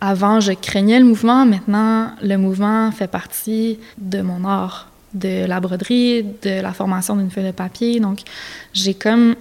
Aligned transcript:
avant, 0.00 0.40
je 0.40 0.52
craignais 0.52 0.98
le 0.98 1.04
mouvement. 1.04 1.44
Maintenant, 1.44 2.12
le 2.22 2.36
mouvement 2.36 2.90
fait 2.92 3.08
partie 3.08 3.78
de 3.98 4.20
mon 4.20 4.44
art, 4.44 4.90
de 5.14 5.46
la 5.46 5.60
broderie, 5.60 6.24
de 6.42 6.60
la 6.60 6.72
formation 6.72 7.16
d'une 7.16 7.30
feuille 7.30 7.46
de 7.46 7.52
papier. 7.52 8.00
Donc, 8.00 8.20
j'ai 8.72 8.94
comme 8.94 9.34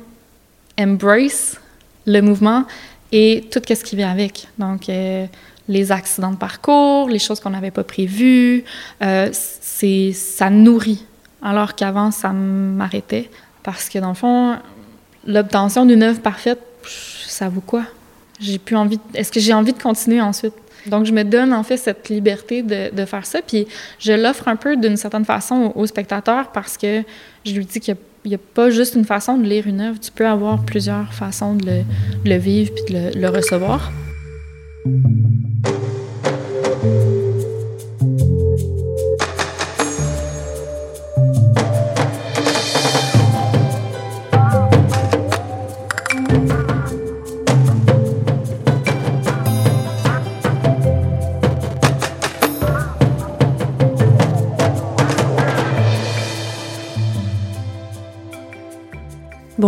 embrace 0.79 1.59
le 2.05 2.21
mouvement 2.21 2.65
et 3.11 3.47
tout 3.51 3.61
ce 3.67 3.83
qui 3.83 3.95
vient 3.95 4.11
avec. 4.11 4.47
Donc, 4.57 4.89
euh, 4.89 5.25
les 5.67 5.91
accidents 5.91 6.31
de 6.31 6.37
parcours, 6.37 7.09
les 7.09 7.19
choses 7.19 7.39
qu'on 7.39 7.49
n'avait 7.49 7.71
pas 7.71 7.83
prévues, 7.83 8.63
euh, 9.03 9.29
c'est 9.31 10.11
ça 10.13 10.49
nourrit. 10.49 11.05
Alors 11.41 11.75
qu'avant, 11.75 12.11
ça 12.11 12.29
m'arrêtait. 12.29 13.29
Parce 13.63 13.89
que 13.89 13.99
dans 13.99 14.09
le 14.09 14.15
fond, 14.15 14.55
l'obtention 15.25 15.85
d'une 15.85 16.03
œuvre 16.03 16.21
parfaite, 16.21 16.59
ça 17.27 17.49
vaut 17.49 17.61
quoi? 17.61 17.83
J'ai 18.39 18.59
plus 18.59 18.75
envie. 18.75 18.99
Est-ce 19.13 19.31
que 19.31 19.39
j'ai 19.39 19.53
envie 19.53 19.73
de 19.73 19.81
continuer 19.81 20.21
ensuite? 20.21 20.53
Donc, 20.85 21.05
je 21.05 21.11
me 21.11 21.23
donne 21.23 21.53
en 21.53 21.63
fait 21.63 21.77
cette 21.77 22.09
liberté 22.09 22.61
de, 22.61 22.95
de 22.95 23.05
faire 23.05 23.25
ça. 23.25 23.41
Puis, 23.41 23.67
je 23.99 24.13
l'offre 24.13 24.47
un 24.47 24.55
peu 24.55 24.77
d'une 24.77 24.97
certaine 24.97 25.25
façon 25.25 25.73
au, 25.75 25.85
spectateur 25.85 26.51
parce 26.51 26.77
que 26.77 27.03
je 27.45 27.53
lui 27.53 27.65
dis 27.65 27.79
qu'il 27.79 27.97
n'y 28.25 28.35
a, 28.35 28.37
pas 28.37 28.69
juste 28.69 28.95
une 28.95 29.05
façon 29.05 29.37
de 29.37 29.43
lire 29.43 29.67
une 29.67 29.81
œuvre. 29.81 29.99
Tu 29.99 30.11
peux 30.11 30.27
avoir 30.27 30.63
plusieurs 30.63 31.13
façons 31.13 31.55
de 31.55 31.83
le, 32.25 32.37
vivre 32.37 32.71
puis 32.73 32.93
de 32.93 33.19
le 33.19 33.29
recevoir. 33.29 33.91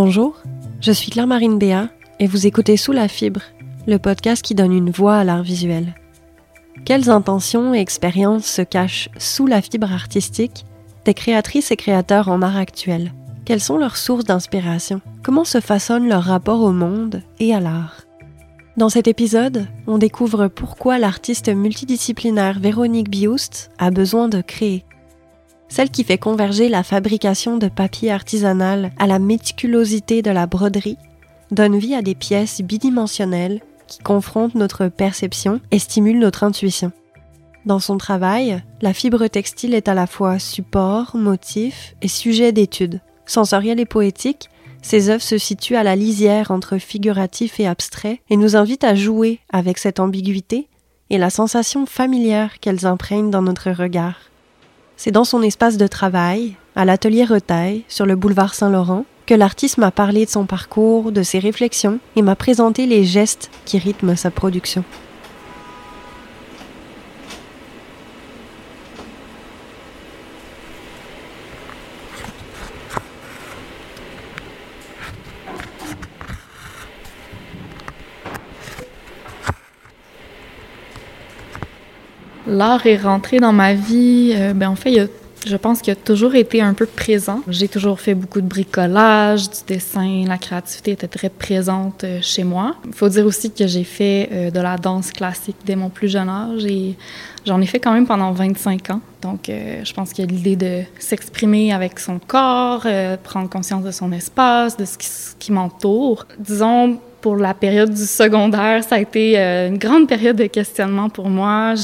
Bonjour, 0.02 0.34
je 0.80 0.92
suis 0.92 1.10
Claire-Marine 1.10 1.58
Béat 1.58 1.90
et 2.20 2.26
vous 2.26 2.46
écoutez 2.46 2.78
Sous 2.78 2.92
la 2.92 3.06
fibre, 3.06 3.42
le 3.86 3.98
podcast 3.98 4.42
qui 4.42 4.54
donne 4.54 4.72
une 4.72 4.88
voix 4.88 5.16
à 5.16 5.24
l'art 5.24 5.42
visuel. 5.42 5.94
Quelles 6.86 7.10
intentions 7.10 7.74
et 7.74 7.80
expériences 7.80 8.46
se 8.46 8.62
cachent 8.62 9.10
sous 9.18 9.46
la 9.46 9.60
fibre 9.60 9.92
artistique 9.92 10.64
des 11.04 11.12
créatrices 11.12 11.70
et 11.70 11.76
créateurs 11.76 12.28
en 12.28 12.40
art 12.40 12.56
actuel? 12.56 13.12
Quelles 13.44 13.60
sont 13.60 13.76
leurs 13.76 13.98
sources 13.98 14.24
d'inspiration? 14.24 15.02
Comment 15.22 15.44
se 15.44 15.60
façonne 15.60 16.08
leur 16.08 16.22
rapport 16.22 16.62
au 16.62 16.72
monde 16.72 17.22
et 17.38 17.54
à 17.54 17.60
l'art? 17.60 18.06
Dans 18.78 18.88
cet 18.88 19.06
épisode, 19.06 19.66
on 19.86 19.98
découvre 19.98 20.48
pourquoi 20.48 20.98
l'artiste 20.98 21.50
multidisciplinaire 21.50 22.58
Véronique 22.58 23.10
Bioust 23.10 23.70
a 23.78 23.90
besoin 23.90 24.28
de 24.28 24.40
créer 24.40 24.86
celle 25.70 25.90
qui 25.90 26.04
fait 26.04 26.18
converger 26.18 26.68
la 26.68 26.82
fabrication 26.82 27.56
de 27.56 27.68
papier 27.68 28.10
artisanal 28.10 28.90
à 28.98 29.06
la 29.06 29.18
méticulosité 29.18 30.20
de 30.20 30.30
la 30.30 30.46
broderie, 30.46 30.98
donne 31.50 31.78
vie 31.78 31.94
à 31.94 32.02
des 32.02 32.14
pièces 32.14 32.60
bidimensionnelles 32.60 33.60
qui 33.86 34.00
confrontent 34.00 34.56
notre 34.56 34.88
perception 34.88 35.60
et 35.70 35.78
stimulent 35.78 36.18
notre 36.18 36.44
intuition. 36.44 36.92
Dans 37.66 37.78
son 37.78 37.98
travail, 37.98 38.62
la 38.80 38.92
fibre 38.92 39.26
textile 39.26 39.74
est 39.74 39.88
à 39.88 39.94
la 39.94 40.06
fois 40.06 40.38
support, 40.38 41.14
motif 41.14 41.94
et 42.02 42.08
sujet 42.08 42.52
d'étude. 42.52 43.00
Sensorielle 43.26 43.80
et 43.80 43.86
poétique, 43.86 44.48
ses 44.82 45.10
œuvres 45.10 45.22
se 45.22 45.38
situent 45.38 45.76
à 45.76 45.82
la 45.82 45.94
lisière 45.94 46.50
entre 46.50 46.78
figuratif 46.78 47.60
et 47.60 47.66
abstrait 47.66 48.22
et 48.30 48.36
nous 48.36 48.56
invitent 48.56 48.84
à 48.84 48.94
jouer 48.94 49.40
avec 49.52 49.78
cette 49.78 50.00
ambiguïté 50.00 50.68
et 51.10 51.18
la 51.18 51.28
sensation 51.28 51.84
familière 51.84 52.60
qu'elles 52.60 52.86
imprègnent 52.86 53.30
dans 53.30 53.42
notre 53.42 53.70
regard. 53.70 54.29
C'est 55.02 55.12
dans 55.12 55.24
son 55.24 55.40
espace 55.40 55.78
de 55.78 55.86
travail, 55.86 56.56
à 56.76 56.84
l'atelier 56.84 57.24
Retail, 57.24 57.84
sur 57.88 58.04
le 58.04 58.16
boulevard 58.16 58.52
Saint-Laurent, 58.52 59.06
que 59.24 59.32
l'artiste 59.32 59.78
m'a 59.78 59.90
parlé 59.90 60.26
de 60.26 60.30
son 60.30 60.44
parcours, 60.44 61.10
de 61.10 61.22
ses 61.22 61.38
réflexions 61.38 62.00
et 62.16 62.20
m'a 62.20 62.36
présenté 62.36 62.84
les 62.84 63.04
gestes 63.04 63.50
qui 63.64 63.78
rythment 63.78 64.14
sa 64.14 64.30
production. 64.30 64.84
L'art 82.50 82.84
est 82.84 82.96
rentré 82.96 83.38
dans 83.38 83.52
ma 83.52 83.74
vie, 83.74 84.32
euh, 84.34 84.52
ben 84.54 84.70
en 84.70 84.74
fait, 84.74 85.08
je 85.46 85.56
pense 85.56 85.80
qu'il 85.82 85.92
a 85.92 85.96
toujours 85.96 86.34
été 86.34 86.60
un 86.60 86.74
peu 86.74 86.84
présent. 86.84 87.42
J'ai 87.46 87.68
toujours 87.68 88.00
fait 88.00 88.16
beaucoup 88.16 88.40
de 88.40 88.46
bricolage, 88.46 89.48
du 89.48 89.58
dessin, 89.68 90.24
la 90.26 90.36
créativité 90.36 90.90
était 90.90 91.06
très 91.06 91.28
présente 91.28 92.02
euh, 92.02 92.18
chez 92.20 92.42
moi. 92.42 92.74
Il 92.86 92.92
faut 92.92 93.08
dire 93.08 93.24
aussi 93.24 93.52
que 93.52 93.68
j'ai 93.68 93.84
fait 93.84 94.28
euh, 94.32 94.50
de 94.50 94.58
la 94.58 94.78
danse 94.78 95.12
classique 95.12 95.58
dès 95.64 95.76
mon 95.76 95.90
plus 95.90 96.08
jeune 96.08 96.28
âge 96.28 96.64
et 96.64 96.96
j'en 97.46 97.60
ai 97.60 97.66
fait 97.66 97.78
quand 97.78 97.92
même 97.92 98.08
pendant 98.08 98.32
25 98.32 98.90
ans. 98.90 99.00
Donc, 99.22 99.48
je 99.48 99.92
pense 99.92 100.14
qu'il 100.14 100.24
y 100.24 100.28
a 100.28 100.30
l'idée 100.30 100.56
de 100.56 100.80
s'exprimer 100.98 101.74
avec 101.74 102.00
son 102.00 102.18
corps, 102.18 102.86
prendre 103.22 103.50
conscience 103.50 103.84
de 103.84 103.90
son 103.90 104.12
espace, 104.12 104.78
de 104.78 104.86
ce 104.86 104.96
qui, 104.96 105.08
qui 105.38 105.52
m'entoure. 105.52 106.26
Disons, 106.38 106.98
pour 107.20 107.36
la 107.36 107.54
période 107.54 107.92
du 107.92 108.04
secondaire, 108.04 108.82
ça 108.84 108.96
a 108.96 108.98
été 108.98 109.38
euh, 109.38 109.68
une 109.68 109.78
grande 109.78 110.08
période 110.08 110.36
de 110.36 110.46
questionnement 110.46 111.08
pour 111.08 111.28
moi. 111.28 111.74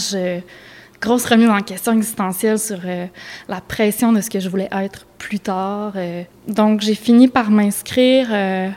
Grosse 0.98 1.26
remise 1.26 1.50
en 1.50 1.60
question 1.60 1.92
existentielle 1.92 2.58
sur 2.58 2.78
euh, 2.86 3.04
la 3.48 3.60
pression 3.60 4.14
de 4.14 4.20
ce 4.22 4.30
que 4.30 4.40
je 4.40 4.48
voulais 4.48 4.68
être 4.72 5.06
plus 5.18 5.38
tard. 5.38 5.92
Euh. 5.94 6.22
Donc, 6.48 6.80
j'ai 6.80 6.94
fini 6.94 7.28
par 7.28 7.50
m'inscrire 7.50 8.28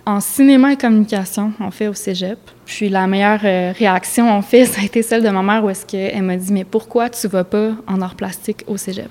en 0.06 0.19
cinéma 0.19 0.74
et 0.74 0.75
communication, 0.75 1.53
en 1.62 1.72
fait, 1.72 1.88
au 1.88 1.94
cégep. 1.94 2.38
Puis 2.66 2.90
la 2.90 3.08
meilleure 3.08 3.40
réaction, 3.40 4.30
en 4.30 4.42
fait, 4.42 4.66
ça 4.68 4.81
a 4.81 4.84
été 4.84 5.02
celle 5.02 5.24
de 5.24 5.30
ma 5.30 5.42
mère 5.42 5.64
où 5.64 5.69
est-ce 5.69 5.86
qu'elle 5.86 6.22
m'a 6.24 6.36
dit 6.36 6.52
«Mais 6.53 6.66
pourquoi 6.66 7.09
tu 7.09 7.28
vas 7.30 7.46
pas 7.46 7.72
en 7.88 8.02
art 8.02 8.16
plastique 8.16 8.66
au 8.68 8.75
cégep?» 8.75 9.09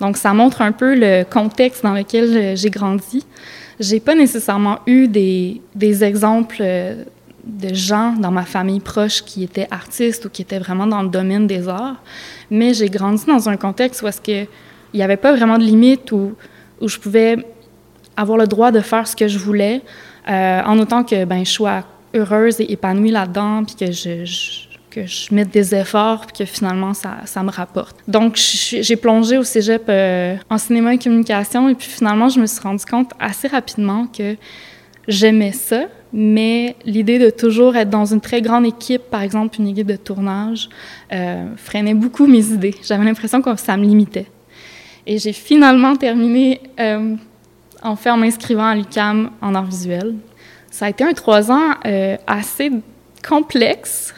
Donc, 0.00 0.16
ça 0.16 0.32
montre 0.32 0.62
un 0.62 0.72
peu 0.72 0.94
le 0.94 1.24
contexte 1.24 1.82
dans 1.82 1.92
lequel 1.92 2.56
j'ai 2.56 2.70
grandi. 2.70 3.26
J'ai 3.80 4.00
pas 4.00 4.14
nécessairement 4.14 4.78
eu 4.86 5.08
des, 5.08 5.60
des 5.74 6.04
exemples 6.04 6.58
euh, 6.60 7.04
de 7.44 7.74
gens 7.74 8.12
dans 8.12 8.30
ma 8.30 8.44
famille 8.44 8.80
proche 8.80 9.22
qui 9.22 9.42
étaient 9.42 9.68
artistes 9.70 10.24
ou 10.24 10.30
qui 10.30 10.42
étaient 10.42 10.58
vraiment 10.58 10.86
dans 10.86 11.02
le 11.02 11.08
domaine 11.08 11.46
des 11.46 11.68
arts, 11.68 11.96
mais 12.50 12.74
j'ai 12.74 12.88
grandi 12.88 13.24
dans 13.26 13.48
un 13.48 13.56
contexte 13.56 14.02
où 14.02 14.06
est-ce 14.06 14.20
que 14.20 14.48
il 14.92 14.98
n'y 14.98 15.02
avait 15.02 15.16
pas 15.16 15.34
vraiment 15.34 15.58
de 15.58 15.64
limite 15.64 16.12
où, 16.12 16.34
où 16.80 16.88
je 16.88 16.98
pouvais 16.98 17.36
avoir 18.16 18.38
le 18.38 18.46
droit 18.46 18.70
de 18.70 18.80
faire 18.80 19.08
ce 19.08 19.16
que 19.16 19.26
je 19.26 19.38
voulais, 19.38 19.82
euh, 20.30 20.62
en 20.62 20.78
autant 20.78 21.02
que 21.02 21.24
ben, 21.24 21.44
je 21.44 21.50
sois 21.50 21.82
heureuse 22.14 22.60
et 22.60 22.72
épanouie 22.72 23.10
là-dedans, 23.10 23.64
puis 23.64 23.74
que 23.74 23.92
je 23.92 24.24
que 24.94 25.06
je 25.06 25.34
mette 25.34 25.50
des 25.50 25.74
efforts 25.74 26.26
puis 26.26 26.44
que 26.44 26.50
finalement 26.50 26.94
ça, 26.94 27.18
ça 27.24 27.42
me 27.42 27.50
rapporte. 27.50 27.96
Donc 28.06 28.36
j'ai 28.36 28.96
plongé 28.96 29.38
au 29.38 29.42
cégep 29.42 29.84
euh, 29.88 30.36
en 30.48 30.58
cinéma 30.58 30.94
et 30.94 30.98
communication 30.98 31.68
et 31.68 31.74
puis 31.74 31.88
finalement 31.88 32.28
je 32.28 32.38
me 32.38 32.46
suis 32.46 32.60
rendu 32.60 32.84
compte 32.84 33.10
assez 33.18 33.48
rapidement 33.48 34.06
que 34.06 34.36
j'aimais 35.08 35.52
ça, 35.52 35.86
mais 36.12 36.76
l'idée 36.84 37.18
de 37.18 37.30
toujours 37.30 37.76
être 37.76 37.90
dans 37.90 38.06
une 38.06 38.20
très 38.20 38.40
grande 38.40 38.66
équipe, 38.66 39.02
par 39.10 39.22
exemple 39.22 39.60
une 39.60 39.68
équipe 39.68 39.88
de 39.88 39.96
tournage, 39.96 40.68
euh, 41.12 41.46
freinait 41.56 41.94
beaucoup 41.94 42.26
mes 42.26 42.46
idées. 42.46 42.74
J'avais 42.82 43.04
l'impression 43.04 43.42
que 43.42 43.54
ça 43.56 43.76
me 43.76 43.84
limitait. 43.84 44.26
Et 45.06 45.18
j'ai 45.18 45.32
finalement 45.32 45.96
terminé 45.96 46.60
euh, 46.80 47.16
en 47.82 47.96
fait 47.96 48.10
en 48.10 48.16
m'inscrivant 48.16 48.66
à 48.66 48.74
l'UCAM 48.74 49.30
en 49.42 49.54
art 49.54 49.66
visuel. 49.66 50.14
Ça 50.70 50.86
a 50.86 50.90
été 50.90 51.04
un 51.04 51.12
trois 51.12 51.52
ans 51.52 51.74
assez 52.26 52.70
complexe 53.26 54.14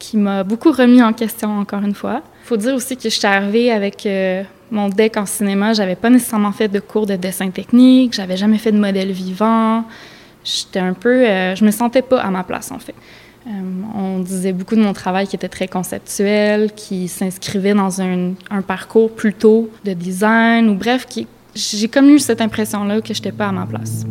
qui 0.00 0.16
m'a 0.16 0.42
beaucoup 0.42 0.72
remis 0.72 1.00
en 1.00 1.12
question 1.12 1.60
encore 1.60 1.82
une 1.82 1.94
fois. 1.94 2.22
Il 2.44 2.48
faut 2.48 2.56
dire 2.56 2.74
aussi 2.74 2.96
que 2.96 3.04
je 3.04 3.10
suis 3.10 3.26
arrivée 3.26 3.70
avec 3.70 4.04
euh, 4.06 4.42
mon 4.72 4.88
deck 4.88 5.16
en 5.16 5.26
cinéma. 5.26 5.74
J'avais 5.74 5.94
pas 5.94 6.10
nécessairement 6.10 6.50
fait 6.50 6.66
de 6.66 6.80
cours 6.80 7.06
de 7.06 7.14
dessin 7.14 7.50
technique, 7.50 8.14
j'avais 8.14 8.36
jamais 8.36 8.58
fait 8.58 8.72
de 8.72 8.78
modèle 8.78 9.12
vivant. 9.12 9.84
J'étais 10.42 10.80
un 10.80 10.94
peu, 10.94 11.28
euh, 11.28 11.54
je 11.54 11.64
me 11.64 11.70
sentais 11.70 12.02
pas 12.02 12.20
à 12.20 12.30
ma 12.30 12.42
place 12.42 12.72
en 12.72 12.80
fait. 12.80 12.94
Euh, 13.46 13.50
on 13.94 14.18
disait 14.20 14.52
beaucoup 14.52 14.74
de 14.74 14.82
mon 14.82 14.92
travail 14.92 15.26
qui 15.26 15.36
était 15.36 15.48
très 15.48 15.68
conceptuel, 15.68 16.72
qui 16.74 17.08
s'inscrivait 17.08 17.74
dans 17.74 18.02
un, 18.02 18.32
un, 18.50 18.62
parcours 18.62 19.14
plutôt 19.14 19.70
de 19.84 19.92
design 19.92 20.68
ou 20.68 20.74
bref, 20.74 21.06
j'ai 21.54 21.88
comme 21.88 22.08
eu 22.10 22.18
cette 22.18 22.40
impression-là 22.40 23.00
que 23.00 23.14
j'étais 23.14 23.32
pas 23.32 23.48
à 23.48 23.52
ma 23.52 23.66
place. 23.66 24.04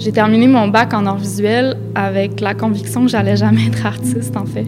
J'ai 0.00 0.12
terminé 0.12 0.46
mon 0.48 0.66
bac 0.68 0.94
en 0.94 1.04
art 1.04 1.18
visuel 1.18 1.76
avec 1.94 2.40
la 2.40 2.54
conviction 2.54 3.02
que 3.02 3.10
j'allais 3.10 3.36
jamais 3.36 3.66
être 3.66 3.84
artiste, 3.84 4.34
en 4.34 4.46
fait. 4.46 4.66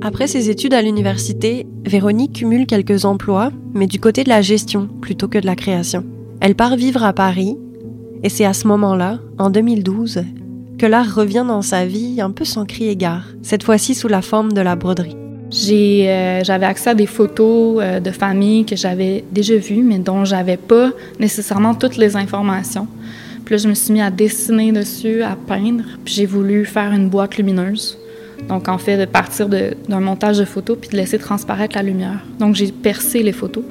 Après 0.00 0.28
ses 0.28 0.50
études 0.50 0.72
à 0.72 0.82
l'université, 0.82 1.66
Véronique 1.84 2.34
cumule 2.34 2.66
quelques 2.66 3.04
emplois, 3.04 3.50
mais 3.74 3.88
du 3.88 3.98
côté 3.98 4.22
de 4.22 4.28
la 4.28 4.40
gestion 4.40 4.86
plutôt 5.00 5.26
que 5.26 5.38
de 5.38 5.46
la 5.46 5.56
création. 5.56 6.04
Elle 6.40 6.54
part 6.54 6.76
vivre 6.76 7.02
à 7.02 7.12
Paris, 7.12 7.58
et 8.22 8.28
c'est 8.28 8.44
à 8.44 8.52
ce 8.52 8.68
moment-là, 8.68 9.18
en 9.36 9.50
2012, 9.50 10.22
que 10.78 10.86
l'art 10.86 11.12
revient 11.12 11.44
dans 11.44 11.62
sa 11.62 11.86
vie 11.86 12.20
un 12.20 12.30
peu 12.30 12.44
sans 12.44 12.66
crier 12.66 12.94
gare, 12.94 13.26
cette 13.42 13.64
fois-ci 13.64 13.96
sous 13.96 14.08
la 14.08 14.22
forme 14.22 14.52
de 14.52 14.60
la 14.60 14.76
broderie. 14.76 15.16
Euh, 15.70 16.40
j'avais 16.44 16.66
accès 16.66 16.90
à 16.90 16.94
des 16.94 17.06
photos 17.06 17.78
euh, 17.80 18.00
de 18.00 18.10
famille 18.10 18.64
que 18.64 18.76
j'avais 18.76 19.24
déjà 19.30 19.56
vues, 19.56 19.82
mais 19.82 19.98
dont 19.98 20.24
j'avais 20.24 20.56
pas 20.56 20.90
nécessairement 21.20 21.74
toutes 21.74 21.96
les 21.96 22.16
informations. 22.16 22.88
Puis 23.44 23.54
là, 23.54 23.58
je 23.58 23.68
me 23.68 23.74
suis 23.74 23.92
mis 23.92 24.00
à 24.00 24.10
dessiner 24.10 24.72
dessus, 24.72 25.22
à 25.22 25.36
peindre, 25.36 25.84
puis 26.04 26.14
j'ai 26.14 26.26
voulu 26.26 26.64
faire 26.64 26.92
une 26.92 27.08
boîte 27.08 27.36
lumineuse. 27.36 27.98
Donc, 28.48 28.68
en 28.68 28.78
fait, 28.78 28.96
de 28.96 29.04
partir 29.04 29.48
d'un 29.48 30.00
montage 30.00 30.38
de 30.38 30.44
photos 30.44 30.76
puis 30.80 30.90
de 30.90 30.96
laisser 30.96 31.18
transparaître 31.18 31.76
la 31.76 31.82
lumière. 31.82 32.20
Donc, 32.38 32.54
j'ai 32.54 32.72
percé 32.72 33.22
les 33.22 33.32
photos. 33.32 33.64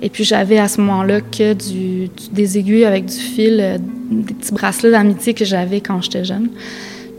Et 0.00 0.08
puis, 0.08 0.24
j'avais 0.24 0.58
à 0.58 0.66
ce 0.66 0.80
moment-là 0.80 1.20
que 1.20 1.52
du, 1.52 2.08
des 2.32 2.58
aiguilles 2.58 2.84
avec 2.84 3.06
du 3.06 3.16
fil, 3.16 3.58
euh, 3.60 3.78
des 4.10 4.34
petits 4.34 4.52
bracelets 4.52 4.90
d'amitié 4.92 5.34
que 5.34 5.44
j'avais 5.44 5.80
quand 5.80 6.00
j'étais 6.00 6.24
jeune. 6.24 6.48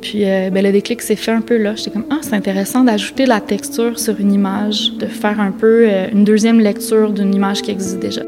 Puis 0.04 0.30
euh, 0.30 0.50
ben, 0.50 0.62
le 0.62 0.74
déclic 0.74 1.02
s'est 1.02 1.16
fait 1.16 1.32
un 1.32 1.40
peu 1.40 1.56
là. 1.58 1.76
J'étais 1.76 1.92
comme, 1.92 2.06
ah, 2.10 2.18
c'est 2.22 2.34
intéressant 2.34 2.84
d'ajouter 2.84 3.26
la 3.26 3.40
texture 3.40 3.98
sur 3.98 4.20
une 4.20 4.34
image, 4.34 4.92
de 5.00 5.06
faire 5.06 5.40
un 5.40 5.52
peu 5.52 5.86
euh, 5.88 6.08
une 6.12 6.26
deuxième 6.26 6.60
lecture 6.60 7.14
d'une 7.14 7.34
image 7.34 7.62
qui 7.62 7.72
existe 7.72 8.00
déjà. 8.00 8.22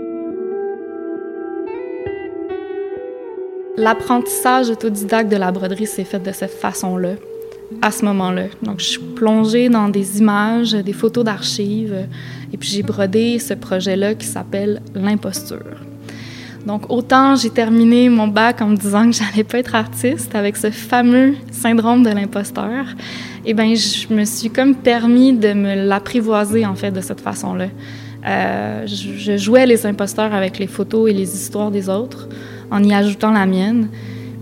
L'apprentissage 3.75 4.69
autodidacte 4.69 5.29
de 5.29 5.35
la 5.35 5.51
broderie 5.51 5.85
s'est 5.85 6.05
fait 6.05 6.23
de 6.23 6.31
cette 6.31 6.53
façon-là, 6.53 7.15
à 7.81 7.91
ce 7.91 8.05
moment-là. 8.05 8.45
Donc, 8.63 8.79
je 8.79 8.85
suis 8.85 9.01
plongée 9.13 9.67
dans 9.67 9.89
des 9.89 10.19
images, 10.19 10.71
des 10.71 10.93
photos 10.93 11.25
d'archives, 11.25 12.07
et 12.53 12.57
puis 12.57 12.69
j'ai 12.69 12.83
brodé 12.83 13.37
ce 13.37 13.53
projet-là 13.53 14.15
qui 14.15 14.27
s'appelle 14.27 14.81
L'imposture. 14.93 15.84
Donc, 16.65 16.89
autant 16.89 17.35
j'ai 17.35 17.51
terminé 17.51 18.09
mon 18.09 18.27
bac 18.27 18.61
en 18.61 18.67
me 18.67 18.75
disant 18.75 19.05
que 19.09 19.15
j'allais 19.15 19.43
pas 19.43 19.59
être 19.59 19.75
artiste 19.75 20.33
avec 20.33 20.57
ce 20.57 20.71
fameux 20.71 21.35
syndrome 21.51 22.03
de 22.03 22.09
l'imposteur, 22.09 22.85
eh 23.45 23.53
bien, 23.53 23.75
je 23.75 24.11
me 24.13 24.25
suis 24.25 24.49
comme 24.49 24.75
permis 24.75 25.33
de 25.33 25.53
me 25.53 25.75
l'apprivoiser, 25.87 26.65
en 26.65 26.75
fait, 26.75 26.91
de 26.91 27.01
cette 27.01 27.21
façon-là. 27.21 27.67
Euh, 28.25 28.87
je, 28.87 29.37
jouais 29.37 29.67
les 29.67 29.85
imposteurs 29.85 30.33
avec 30.33 30.57
les 30.57 30.65
photos 30.65 31.11
et 31.11 31.13
les 31.13 31.35
histoires 31.35 31.69
des 31.69 31.89
autres 31.89 32.27
en 32.71 32.83
y 32.83 32.93
ajoutant 32.93 33.31
la 33.31 33.45
mienne. 33.45 33.89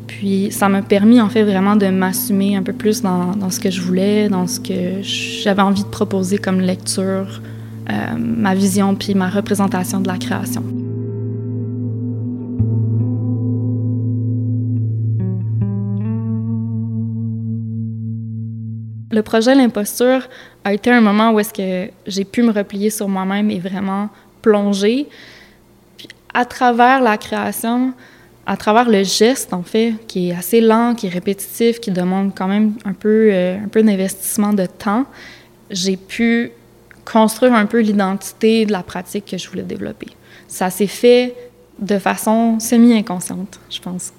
Puis 0.07 0.49
ça 0.51 0.69
m'a 0.69 0.81
permis 0.81 1.19
en 1.19 1.27
fait 1.27 1.43
vraiment 1.43 1.75
de 1.75 1.87
m'assumer 1.87 2.55
un 2.55 2.63
peu 2.63 2.71
plus 2.71 3.01
dans, 3.01 3.35
dans, 3.35 3.49
ce 3.49 3.59
que 3.59 3.69
je 3.69 3.81
voulais, 3.81 4.29
dans 4.29 4.47
ce 4.47 4.61
que 4.61 5.01
j'avais 5.01 5.61
envie 5.61 5.83
de 5.83 5.89
proposer 5.89 6.37
comme 6.37 6.61
lecture, 6.61 7.41
euh, 7.89 7.93
ma 8.17 8.55
vision 8.55 8.95
puis 8.95 9.15
ma 9.15 9.29
représentation 9.29 9.99
de 9.99 10.07
la 10.07 10.17
création. 10.17 10.63
Le 19.13 19.21
projet 19.21 19.53
L'imposture 19.53 20.27
a 20.63 20.73
été 20.73 20.89
un 20.89 20.99
moment 20.99 21.29
où 21.33 21.39
est-ce 21.39 21.53
que 21.53 21.91
j'ai 22.07 22.25
pu 22.25 22.41
me 22.41 22.51
replier 22.51 22.89
sur 22.89 23.07
moi-même 23.07 23.51
et 23.51 23.59
vraiment 23.59 24.09
plonger. 24.41 25.07
À 26.33 26.45
travers 26.45 26.99
la 26.99 27.17
création, 27.17 27.93
à 28.47 28.57
travers 28.57 28.89
le 28.89 29.03
geste, 29.03 29.53
en 29.53 29.61
fait, 29.61 29.93
qui 30.07 30.29
est 30.29 30.35
assez 30.35 30.61
lent, 30.61 30.95
qui 30.95 31.05
est 31.05 31.11
répétitif, 31.11 31.79
qui 31.79 31.91
demande 31.91 32.31
quand 32.35 32.47
même 32.47 32.73
un 32.85 32.93
peu, 32.93 33.29
euh, 33.31 33.63
un 33.63 33.67
peu 33.67 33.83
d'investissement 33.83 34.51
de 34.51 34.65
temps, 34.65 35.05
j'ai 35.69 35.95
pu 35.95 36.51
construire 37.05 37.53
un 37.53 37.67
peu 37.67 37.81
l'identité 37.81 38.65
de 38.65 38.71
la 38.71 38.81
pratique 38.81 39.25
que 39.25 39.37
je 39.37 39.47
voulais 39.47 39.61
développer. 39.61 40.07
Ça 40.47 40.71
s'est 40.71 40.87
fait 40.87 41.35
de 41.77 41.99
façon 41.99 42.59
semi-inconsciente, 42.59 43.59
je 43.69 43.79
pense. 43.79 44.11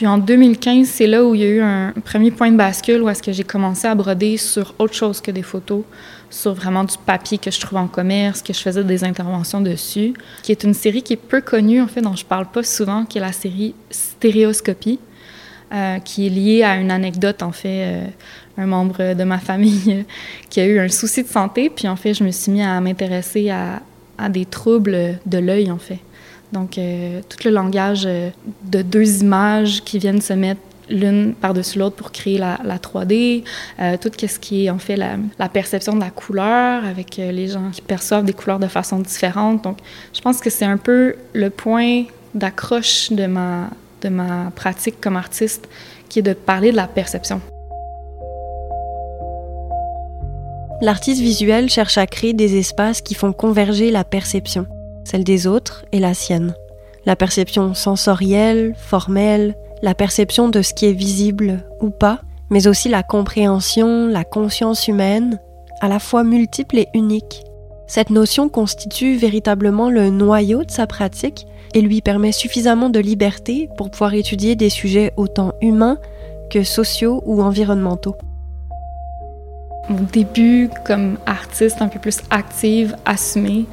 Puis 0.00 0.06
en 0.06 0.16
2015, 0.16 0.88
c'est 0.88 1.06
là 1.06 1.22
où 1.22 1.34
il 1.34 1.42
y 1.42 1.44
a 1.44 1.48
eu 1.48 1.60
un 1.60 1.92
premier 2.02 2.30
point 2.30 2.50
de 2.50 2.56
bascule 2.56 3.02
où 3.02 3.10
est-ce 3.10 3.22
que 3.22 3.32
j'ai 3.32 3.44
commencé 3.44 3.86
à 3.86 3.94
broder 3.94 4.38
sur 4.38 4.74
autre 4.78 4.94
chose 4.94 5.20
que 5.20 5.30
des 5.30 5.42
photos, 5.42 5.82
sur 6.30 6.54
vraiment 6.54 6.84
du 6.84 6.94
papier 7.04 7.36
que 7.36 7.50
je 7.50 7.60
trouvais 7.60 7.82
en 7.82 7.86
commerce, 7.86 8.40
que 8.40 8.54
je 8.54 8.60
faisais 8.60 8.82
des 8.82 9.04
interventions 9.04 9.60
dessus, 9.60 10.14
qui 10.42 10.52
est 10.52 10.64
une 10.64 10.72
série 10.72 11.02
qui 11.02 11.12
est 11.12 11.16
peu 11.16 11.42
connue 11.42 11.82
en 11.82 11.86
fait, 11.86 12.00
dont 12.00 12.16
je 12.16 12.24
parle 12.24 12.46
pas 12.46 12.62
souvent, 12.62 13.04
qui 13.04 13.18
est 13.18 13.20
la 13.20 13.32
série 13.32 13.74
Stéréoscopie, 13.90 15.00
euh, 15.70 15.98
qui 15.98 16.28
est 16.28 16.30
liée 16.30 16.62
à 16.62 16.76
une 16.76 16.90
anecdote 16.90 17.42
en 17.42 17.52
fait, 17.52 17.84
euh, 17.84 18.06
un 18.56 18.66
membre 18.66 19.12
de 19.12 19.24
ma 19.24 19.36
famille 19.36 20.06
qui 20.48 20.60
a 20.60 20.66
eu 20.66 20.78
un 20.78 20.88
souci 20.88 21.24
de 21.24 21.28
santé, 21.28 21.68
puis 21.68 21.88
en 21.88 21.96
fait 21.96 22.14
je 22.14 22.24
me 22.24 22.30
suis 22.30 22.50
mis 22.50 22.62
à 22.62 22.80
m'intéresser 22.80 23.50
à 23.50 24.28
des 24.30 24.46
troubles 24.46 25.18
de 25.26 25.36
l'œil 25.36 25.70
en 25.70 25.76
fait. 25.76 25.98
Donc, 26.52 26.78
euh, 26.78 27.20
tout 27.28 27.38
le 27.44 27.54
langage 27.54 28.04
euh, 28.06 28.30
de 28.64 28.82
deux 28.82 29.22
images 29.22 29.82
qui 29.84 29.98
viennent 29.98 30.20
se 30.20 30.32
mettre 30.32 30.60
l'une 30.88 31.34
par-dessus 31.34 31.78
l'autre 31.78 31.94
pour 31.94 32.10
créer 32.10 32.36
la, 32.36 32.56
3D, 32.78 33.44
euh, 33.78 33.96
tout 34.00 34.10
ce 34.26 34.38
qui 34.40 34.66
est 34.66 34.70
en 34.70 34.78
fait 34.78 34.96
la, 34.96 35.48
perception 35.48 35.94
de 35.94 36.00
la 36.00 36.10
couleur 36.10 36.84
avec 36.84 37.16
les 37.16 37.46
gens 37.46 37.70
qui 37.70 37.80
perçoivent 37.80 38.24
des 38.24 38.32
couleurs 38.32 38.58
de 38.58 38.66
façon 38.66 38.98
différente. 38.98 39.62
Donc, 39.62 39.78
je 40.12 40.20
pense 40.20 40.40
que 40.40 40.50
c'est 40.50 40.64
un 40.64 40.78
peu 40.78 41.14
le 41.32 41.50
point 41.50 42.04
d'accroche 42.34 43.12
de 43.12 43.26
ma, 43.26 43.70
de 44.02 44.08
ma 44.08 44.50
pratique 44.56 45.00
comme 45.00 45.16
artiste 45.16 45.68
qui 46.08 46.18
est 46.18 46.22
de 46.22 46.32
parler 46.32 46.72
de 46.72 46.76
la 46.76 46.88
perception. 46.88 47.40
L'artiste 50.82 51.20
visuel 51.20 51.70
cherche 51.70 51.98
à 51.98 52.06
créer 52.08 52.32
des 52.32 52.58
espaces 52.58 53.00
qui 53.00 53.14
font 53.14 53.32
converger 53.32 53.92
la 53.92 54.02
perception 54.02 54.66
celle 55.10 55.24
des 55.24 55.46
autres 55.46 55.84
et 55.90 55.98
la 55.98 56.14
sienne. 56.14 56.54
La 57.04 57.16
perception 57.16 57.74
sensorielle, 57.74 58.74
formelle, 58.76 59.56
la 59.82 59.94
perception 59.94 60.48
de 60.48 60.62
ce 60.62 60.72
qui 60.72 60.86
est 60.86 60.92
visible 60.92 61.64
ou 61.80 61.90
pas, 61.90 62.20
mais 62.50 62.68
aussi 62.68 62.88
la 62.88 63.02
compréhension, 63.02 64.06
la 64.06 64.24
conscience 64.24 64.86
humaine, 64.86 65.40
à 65.80 65.88
la 65.88 65.98
fois 65.98 66.22
multiple 66.22 66.78
et 66.78 66.88
unique. 66.94 67.42
Cette 67.86 68.10
notion 68.10 68.48
constitue 68.48 69.16
véritablement 69.16 69.90
le 69.90 70.10
noyau 70.10 70.62
de 70.62 70.70
sa 70.70 70.86
pratique 70.86 71.46
et 71.74 71.80
lui 71.80 72.02
permet 72.02 72.32
suffisamment 72.32 72.88
de 72.88 73.00
liberté 73.00 73.68
pour 73.76 73.90
pouvoir 73.90 74.14
étudier 74.14 74.54
des 74.54 74.70
sujets 74.70 75.12
autant 75.16 75.54
humains 75.60 75.98
que 76.50 76.62
sociaux 76.62 77.22
ou 77.26 77.42
environnementaux. 77.42 78.16
Mon 79.88 80.02
début 80.12 80.70
comme 80.84 81.18
artiste 81.26 81.82
un 81.82 81.88
peu 81.88 81.98
plus 81.98 82.18
active, 82.30 82.94
assumée, 83.06 83.66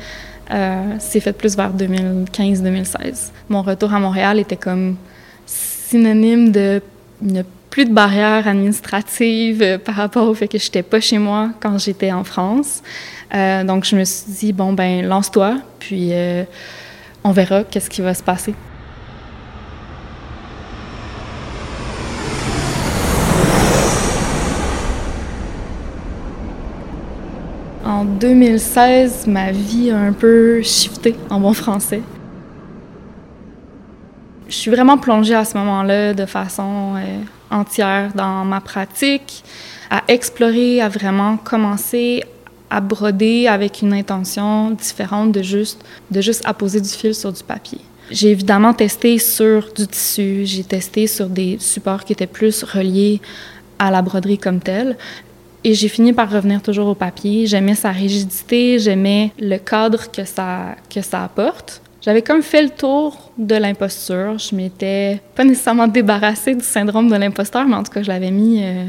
euh, 0.52 0.96
c'est 1.00 1.20
fait 1.20 1.34
plus 1.34 1.56
vers 1.56 1.72
2015-2016. 1.74 3.32
Mon 3.50 3.62
retour 3.62 3.94
à 3.94 4.00
Montréal 4.00 4.40
était 4.40 4.56
comme 4.56 4.96
synonyme 5.46 6.52
de 6.52 6.82
ne 7.22 7.42
plus 7.70 7.86
de 7.86 7.94
barrières 7.94 8.48
administratives 8.48 9.62
euh, 9.62 9.78
par 9.78 9.96
rapport 9.96 10.28
au 10.28 10.34
fait 10.34 10.48
que 10.48 10.58
j'étais 10.58 10.84
pas 10.84 11.00
chez 11.00 11.18
moi 11.18 11.52
quand 11.60 11.78
j'étais 11.78 12.12
en 12.12 12.24
France. 12.24 12.82
Euh, 13.34 13.64
donc 13.64 13.84
je 13.84 13.96
me 13.96 14.06
suis 14.06 14.32
dit 14.32 14.54
bon 14.54 14.74
ben 14.74 15.06
lance-toi, 15.06 15.58
puis 15.80 16.12
on 17.24 17.32
verra 17.32 17.64
qu'est-ce 17.64 17.90
qui 17.90 18.02
va 18.02 18.14
se 18.14 18.24
passer. 18.24 18.54
En 27.98 28.06
2016, 28.06 29.26
ma 29.26 29.52
vie 29.52 29.90
a 29.90 29.98
un 29.98 30.14
peu 30.14 30.62
shifté 30.62 31.16
en 31.32 31.40
bon 31.40 31.54
français. 31.54 32.04
Je 34.48 34.54
suis 34.54 34.70
vraiment 34.70 35.00
plongée 35.00 35.34
à 35.34 35.44
ce 35.44 35.58
moment-là 35.58 36.14
de 36.14 36.28
façon 36.28 36.94
euh, 36.96 37.22
entière 37.50 38.12
dans 38.14 38.46
ma 38.46 38.62
pratique, 38.62 39.44
à 39.90 40.04
explorer, 40.10 40.80
à 40.80 40.90
vraiment 40.90 41.38
commencer 41.38 42.24
à 42.70 42.82
broder 42.82 43.48
avec 43.48 43.82
une 43.82 43.94
intention 43.94 44.70
différente 44.70 45.32
de 45.32 45.42
juste, 45.42 45.84
de 46.12 46.22
juste 46.22 46.44
apposer 46.46 46.80
du 46.80 46.90
fil 46.90 47.16
sur 47.16 47.34
du 47.34 47.42
papier. 47.42 47.82
J'ai 48.12 48.30
évidemment 48.30 48.76
testé 48.76 49.18
sur 49.18 49.74
du 49.76 49.88
tissu, 49.88 50.42
j'ai 50.46 50.64
testé 50.64 51.08
sur 51.08 51.30
des 51.30 51.58
supports 51.60 52.06
qui 52.06 52.14
étaient 52.14 52.28
plus 52.28 52.64
reliés 52.64 53.22
à 53.80 53.90
la 53.90 54.04
broderie 54.04 54.38
comme 54.38 54.60
telle, 54.60 54.98
et 55.64 55.74
j'ai 55.74 55.88
fini 55.88 56.14
par 56.14 56.30
revenir 56.32 56.62
toujours 56.62 56.88
au 56.88 56.96
papier. 56.96 57.48
J'aimais 57.48 57.76
sa 57.76 57.92
rigidité, 57.92 58.80
j'aimais 58.80 59.32
le 59.40 59.58
cadre 59.58 60.12
que 60.12 60.24
ça, 60.24 60.76
que 60.90 61.02
ça 61.02 61.24
apporte. 61.24 61.82
J'avais 62.02 62.22
comme 62.22 62.42
fait 62.42 62.62
le 62.62 62.70
tour 62.70 63.32
de 63.38 63.56
l'imposture. 63.56 64.38
Je 64.38 64.56
m'étais 64.56 65.22
pas 65.36 65.44
nécessairement 65.44 65.88
débarrassée 65.88 66.56
du 66.56 66.64
syndrome 66.64 67.10
de 67.10 67.16
l'imposteur, 67.16 67.68
mais 67.68 67.76
en 67.76 67.84
tout 67.84 67.92
cas, 67.92 68.02
je 68.02 68.08
l'avais 68.08 68.32
mis, 68.32 68.64
euh, 68.64 68.86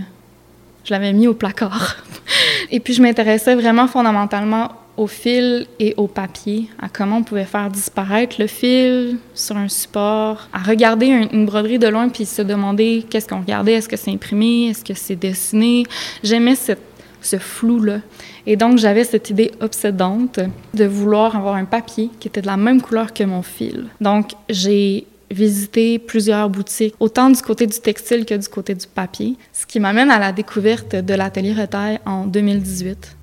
je 0.85 0.95
l'avais 0.95 1.13
mis 1.13 1.27
au 1.27 1.35
placard. 1.35 1.97
Et 2.71 2.79
puis, 2.79 2.95
je 2.95 3.03
m'intéressais 3.03 3.55
vraiment 3.55 3.89
fondamentalement 3.89 4.69
au 4.99 5.07
fil 5.07 5.67
et 5.79 5.95
au 5.97 6.09
papier, 6.09 6.69
à 6.81 6.89
comment 6.89 7.19
on 7.19 7.23
pouvait 7.23 7.45
faire 7.45 7.71
disparaître 7.71 8.37
le 8.39 8.49
fil 8.49 9.17
sur 9.33 9.57
un 9.57 9.69
support, 9.69 10.49
à 10.53 10.59
regarder 10.59 11.07
une 11.07 11.47
broderie 11.47 11.79
de 11.79 11.87
loin 11.87 12.09
puis 12.09 12.27
se 12.27 12.43
demander 12.43 13.07
qu'est-ce 13.09 13.29
qu'on 13.29 13.41
regardait, 13.41 13.75
est-ce 13.75 13.89
que 13.89 13.97
c'est 13.97 14.11
imprimé, 14.11 14.69
est-ce 14.69 14.85
que 14.85 14.95
c'est 14.95 15.17
dessiné. 15.17 15.85
J'aimais 16.25 16.57
ce 16.57 17.39
flou-là. 17.39 18.01
Et 18.47 18.57
donc, 18.57 18.79
j'avais 18.79 19.05
cette 19.05 19.31
idée 19.31 19.53
obsédante 19.61 20.41
de 20.75 20.85
vouloir 20.85 21.37
avoir 21.37 21.55
un 21.55 21.65
papier 21.65 22.11
qui 22.19 22.29
était 22.29 22.43
de 22.43 22.47
la 22.47 22.57
même 22.57 22.83
couleur 22.83 23.13
que 23.13 23.23
mon 23.23 23.43
fil. 23.43 23.87
Donc, 24.01 24.33
j'ai 24.49 25.07
visité 25.31 25.99
plusieurs 25.99 26.49
boutiques, 26.49 26.95
autant 26.99 27.31
du 27.31 27.41
côté 27.41 27.67
du 27.67 27.79
textile 27.79 28.25
que 28.25 28.35
du 28.35 28.49
côté 28.49 28.75
du 28.75 28.87
papier, 28.87 29.37
ce 29.53 29.67
qui 29.67 29.79
m'amène 29.79 30.11
à 30.11 30.19
la 30.19 30.33
découverte 30.33 30.97
de 30.97 31.15
l'atelier 31.15 31.53
Retail 31.53 32.01
en 32.07 32.27
2018. 32.27 33.17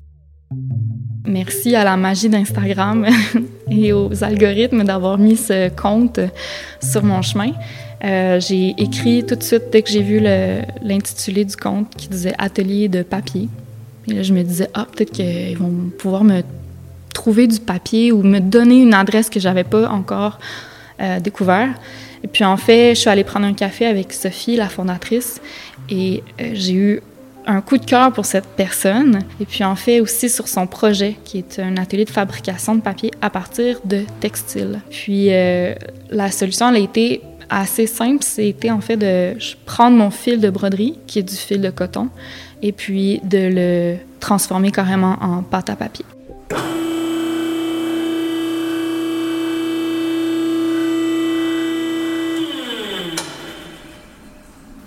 Merci 1.26 1.74
à 1.74 1.82
la 1.82 1.96
magie 1.96 2.28
d'Instagram 2.28 3.06
et 3.70 3.92
aux 3.92 4.22
algorithmes 4.22 4.84
d'avoir 4.84 5.18
mis 5.18 5.36
ce 5.36 5.68
compte 5.70 6.20
sur 6.80 7.02
mon 7.02 7.20
chemin. 7.20 7.50
Euh, 8.04 8.38
j'ai 8.38 8.74
écrit 8.78 9.24
tout 9.26 9.34
de 9.34 9.42
suite 9.42 9.64
dès 9.72 9.82
que 9.82 9.90
j'ai 9.90 10.02
vu 10.02 10.20
l'intitulé 10.82 11.44
du 11.44 11.56
compte 11.56 11.94
qui 11.96 12.08
disait 12.08 12.34
Atelier 12.38 12.88
de 12.88 13.02
papier. 13.02 13.48
Et 14.06 14.14
là, 14.14 14.22
je 14.22 14.32
me 14.32 14.42
disais, 14.42 14.68
ah, 14.74 14.86
peut-être 14.90 15.10
qu'ils 15.10 15.58
vont 15.58 15.90
pouvoir 15.98 16.22
me 16.22 16.42
trouver 17.12 17.48
du 17.48 17.58
papier 17.58 18.12
ou 18.12 18.22
me 18.22 18.38
donner 18.38 18.82
une 18.82 18.94
adresse 18.94 19.28
que 19.28 19.40
j'avais 19.40 19.64
pas 19.64 19.88
encore 19.88 20.38
euh, 21.00 21.18
découvert. 21.18 21.74
Et 22.22 22.28
puis 22.28 22.44
en 22.44 22.56
fait, 22.56 22.94
je 22.94 23.00
suis 23.00 23.10
allée 23.10 23.24
prendre 23.24 23.46
un 23.46 23.54
café 23.54 23.86
avec 23.86 24.12
Sophie, 24.12 24.56
la 24.56 24.68
fondatrice, 24.68 25.40
et 25.90 26.22
euh, 26.40 26.50
j'ai 26.52 26.72
eu 26.74 27.02
un 27.46 27.60
coup 27.60 27.78
de 27.78 27.84
cœur 27.84 28.12
pour 28.12 28.26
cette 28.26 28.46
personne. 28.56 29.20
Et 29.40 29.44
puis 29.44 29.64
en 29.64 29.76
fait 29.76 30.00
aussi 30.00 30.28
sur 30.28 30.48
son 30.48 30.66
projet, 30.66 31.16
qui 31.24 31.38
est 31.38 31.58
un 31.58 31.76
atelier 31.76 32.04
de 32.04 32.10
fabrication 32.10 32.74
de 32.74 32.80
papier 32.80 33.10
à 33.22 33.30
partir 33.30 33.80
de 33.84 34.02
textiles. 34.20 34.80
Puis 34.90 35.28
euh, 35.30 35.74
la 36.10 36.30
solution, 36.30 36.68
elle 36.68 36.76
a 36.76 36.80
été 36.80 37.22
assez 37.48 37.86
simple. 37.86 38.22
C'était 38.22 38.70
en 38.70 38.80
fait 38.80 38.96
de 38.96 39.36
prendre 39.64 39.96
mon 39.96 40.10
fil 40.10 40.40
de 40.40 40.50
broderie, 40.50 40.98
qui 41.06 41.20
est 41.20 41.22
du 41.22 41.34
fil 41.34 41.60
de 41.60 41.70
coton, 41.70 42.08
et 42.62 42.72
puis 42.72 43.20
de 43.22 43.38
le 43.52 43.96
transformer 44.20 44.72
carrément 44.72 45.16
en 45.20 45.42
pâte 45.42 45.70
à 45.70 45.76
papier. 45.76 46.04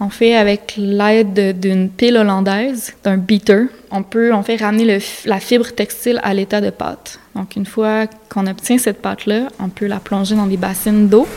On 0.10 0.12
fait 0.12 0.36
avec 0.36 0.74
l'aide 0.76 1.60
d'une 1.60 1.88
pile 1.88 2.18
hollandaise, 2.18 2.96
d'un 3.04 3.18
beater. 3.18 3.68
On 3.92 4.02
peut 4.02 4.34
en 4.34 4.42
fait 4.42 4.56
ramener 4.56 5.00
la 5.26 5.40
fibre 5.40 5.68
textile 5.68 6.20
à 6.24 6.34
l'état 6.34 6.62
de 6.62 6.72
pâte. 6.72 7.20
Donc 7.36 7.56
une 7.56 7.68
fois 7.68 8.08
qu'on 8.28 8.48
obtient 8.48 8.80
cette 8.80 9.04
pâte-là, 9.04 9.50
on 9.60 9.70
peut 9.70 9.86
la 9.86 10.00
plonger 10.00 10.34
dans 10.34 10.48
des 10.48 10.58
bassines 10.58 11.10
d'eau. 11.10 11.28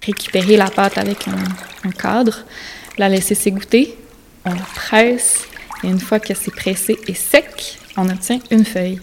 Récupérer 0.00 0.56
la 0.56 0.70
pâte 0.70 0.96
avec 0.96 1.26
un, 1.26 1.90
cadre, 1.90 2.44
la 2.98 3.08
laisser 3.08 3.34
s'égoutter, 3.34 3.98
on 4.44 4.50
la 4.50 4.66
presse 4.76 5.48
et 5.82 5.88
une 5.88 5.98
fois 5.98 6.20
que 6.20 6.34
c'est 6.34 6.54
pressé 6.54 7.00
et 7.08 7.14
sec, 7.14 7.80
on 7.96 8.08
obtient 8.08 8.38
une 8.52 8.64
feuille. 8.64 9.00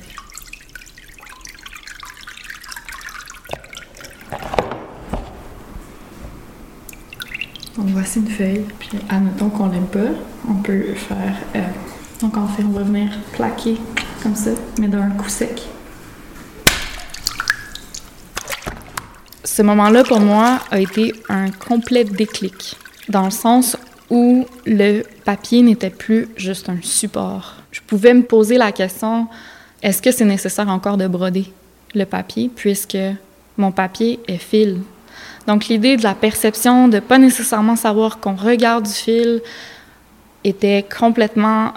Donc 7.82 7.90
voici 7.94 8.20
une 8.20 8.28
feuille, 8.28 8.64
puis 8.78 8.92
admettons 9.10 9.50
qu'on 9.50 9.68
l'aime 9.68 9.88
pas, 9.88 10.12
on 10.48 10.54
peut 10.54 10.94
faire... 10.94 11.36
Euh, 11.56 11.64
donc 12.22 12.38
en 12.38 12.46
fait, 12.46 12.62
on 12.62 12.70
va 12.70 12.84
venir 12.84 13.10
plaquer 13.34 13.76
comme 14.22 14.36
ça, 14.36 14.52
mais 14.78 14.88
d'un 14.88 15.10
coup 15.10 15.28
sec. 15.28 15.64
Ce 19.44 19.64
moment-là, 19.64 20.04
pour 20.04 20.20
moi, 20.20 20.60
a 20.70 20.80
été 20.80 21.16
un 21.28 21.50
complet 21.50 22.04
déclic, 22.04 22.76
dans 23.10 23.26
le 23.26 23.32
sens 23.32 23.76
où 24.12 24.46
le 24.68 25.02
papier 25.26 25.64
n'était 25.64 25.90
plus 25.90 26.28
juste 26.38 26.70
un 26.70 26.78
support. 26.84 27.56
Je 27.72 27.82
pouvais 27.82 28.14
me 28.14 28.22
poser 28.22 28.60
la 28.60 28.72
question, 28.72 29.28
est-ce 29.82 30.04
que 30.04 30.12
c'est 30.12 30.26
nécessaire 30.26 30.70
encore 30.70 30.98
de 30.98 31.08
broder 31.08 31.52
le 31.96 32.06
papier, 32.06 32.52
puisque 32.56 33.00
mon 33.58 33.72
papier 33.72 34.20
est 34.28 34.38
fil, 34.38 34.82
donc 35.48 35.68
l'idée 35.68 35.98
de 35.98 36.04
la 36.04 36.14
perception, 36.14 36.88
de 36.88 37.00
pas 37.00 37.18
nécessairement 37.18 37.76
savoir 37.76 38.20
qu'on 38.20 38.36
regarde 38.36 38.86
du 38.86 38.94
fil, 38.94 39.42
était 40.44 40.84
complètement 40.84 41.74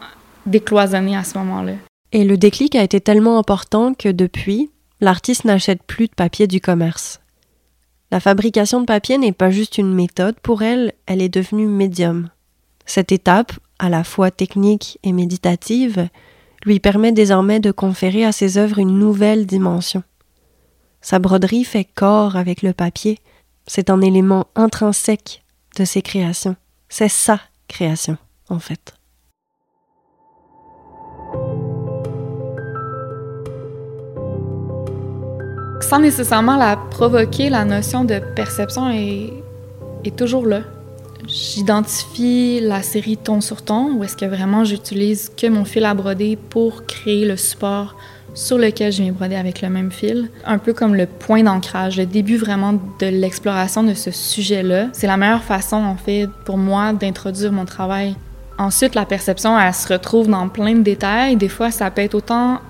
décloisonnée 0.47 1.17
à 1.17 1.25
ce 1.25 1.39
moment-là. 1.39 1.73
Et 2.13 2.25
le 2.25 2.37
déclic 2.37 2.75
a 2.77 2.83
été 2.83 3.01
tellement 3.01 3.39
important 3.39 3.95
que 3.95 4.09
depuis, 4.09 4.71
l'artiste 5.01 5.45
n'achète 5.45 5.83
plus 5.83 6.07
de 6.07 6.15
papier 6.15 6.47
du 6.47 6.61
commerce. 6.61 7.21
La 8.11 8.21
fabrication 8.21 8.81
de 8.81 8.87
papier 8.87 9.19
n'est 9.19 9.33
pas 9.33 9.51
juste 9.51 9.79
une 9.79 9.93
méthode, 9.93 10.39
pour 10.41 10.63
elle, 10.63 10.93
elle 11.07 11.21
est 11.21 11.29
devenue 11.29 11.67
médium. 11.67 12.31
Cette 12.87 13.13
étape, 13.13 13.53
à 13.79 13.89
la 13.89 14.05
fois 14.05 14.31
technique 14.31 14.99
et 15.03 15.13
méditative, 15.13 16.09
lui 16.65 16.81
permet 16.81 17.13
désormais 17.13 17.61
de 17.61 17.73
conférer 17.73 18.25
à 18.25 18.33
ses 18.33 18.59
œuvres 18.59 18.79
une 18.79 18.99
nouvelle 18.99 19.47
dimension. 19.47 20.03
Sa 21.01 21.19
broderie 21.19 21.65
fait 21.65 21.85
corps 21.85 22.37
avec 22.37 22.63
le 22.63 22.73
papier, 22.73 23.19
c'est 23.67 23.91
un 23.91 24.01
élément 24.01 24.47
intrinsèque 24.55 25.43
de 25.77 25.85
ses 25.85 26.03
créations. 26.03 26.57
C'est 26.89 27.09
sa 27.09 27.41
création, 27.69 28.17
en 28.49 28.59
fait. 28.59 28.95
Sans 35.81 35.99
nécessairement 35.99 36.57
la 36.57 36.77
provoquer, 36.77 37.51
la 37.51 37.65
notion 37.65 38.05
de 38.05 38.19
perception 38.35 38.91
est, 38.91 39.33
toujours 40.17 40.47
là. 40.47 40.63
J'identifie 41.27 42.61
la 42.61 42.83
série 42.83 43.17
ton 43.17 43.41
sur 43.41 43.63
ton, 43.63 43.95
où 43.95 44.05
est-ce 44.05 44.17
que 44.17 44.27
vraiment 44.27 44.65
j'utilise 44.65 45.31
que 45.37 45.47
mon 45.47 45.65
fil 45.65 45.85
à 45.85 45.95
broder 45.95 46.37
pour 46.37 46.87
créer 46.87 47.25
le 47.25 47.37
support 47.37 47.97
sur 48.35 48.59
lequel 48.59 48.93
je 48.93 49.03
viens 49.03 49.13
broder 49.13 49.37
avec 49.37 49.63
le 49.63 49.71
même 49.71 49.91
fil, 49.91 50.29
un 50.45 50.59
peu 50.59 50.73
comme 50.73 50.95
le 50.95 51.07
point 51.07 51.43
d'ancrage, 51.43 51.97
le 51.97 52.07
début 52.07 52.37
vraiment 52.37 52.73
de 52.73 53.07
l'exploration 53.07 53.83
de 53.83 53.95
ce 53.95 54.11
sujet-là. 54.11 54.89
C'est 54.93 55.07
la 55.07 55.17
meilleure 55.17 55.45
façon, 55.45 55.77
en 55.77 55.97
fait, 55.97 56.29
pour 56.45 56.59
moi 56.59 56.93
d'introduire 56.93 57.53
mon 57.53 57.65
travail. 57.65 58.17
Ensuite, 58.59 58.95
la 58.95 59.05
perception, 59.05 59.59
elle 59.59 59.75
se 59.75 59.93
retrouve 59.93 60.29
dans 60.29 60.49
plein 60.49 60.75
de 60.75 60.83
détails. 60.83 61.37
Des 61.37 61.49
fois, 61.49 61.71
ça 61.71 61.91
peut 61.91 62.03
être 62.03 62.15
autant 62.15 62.61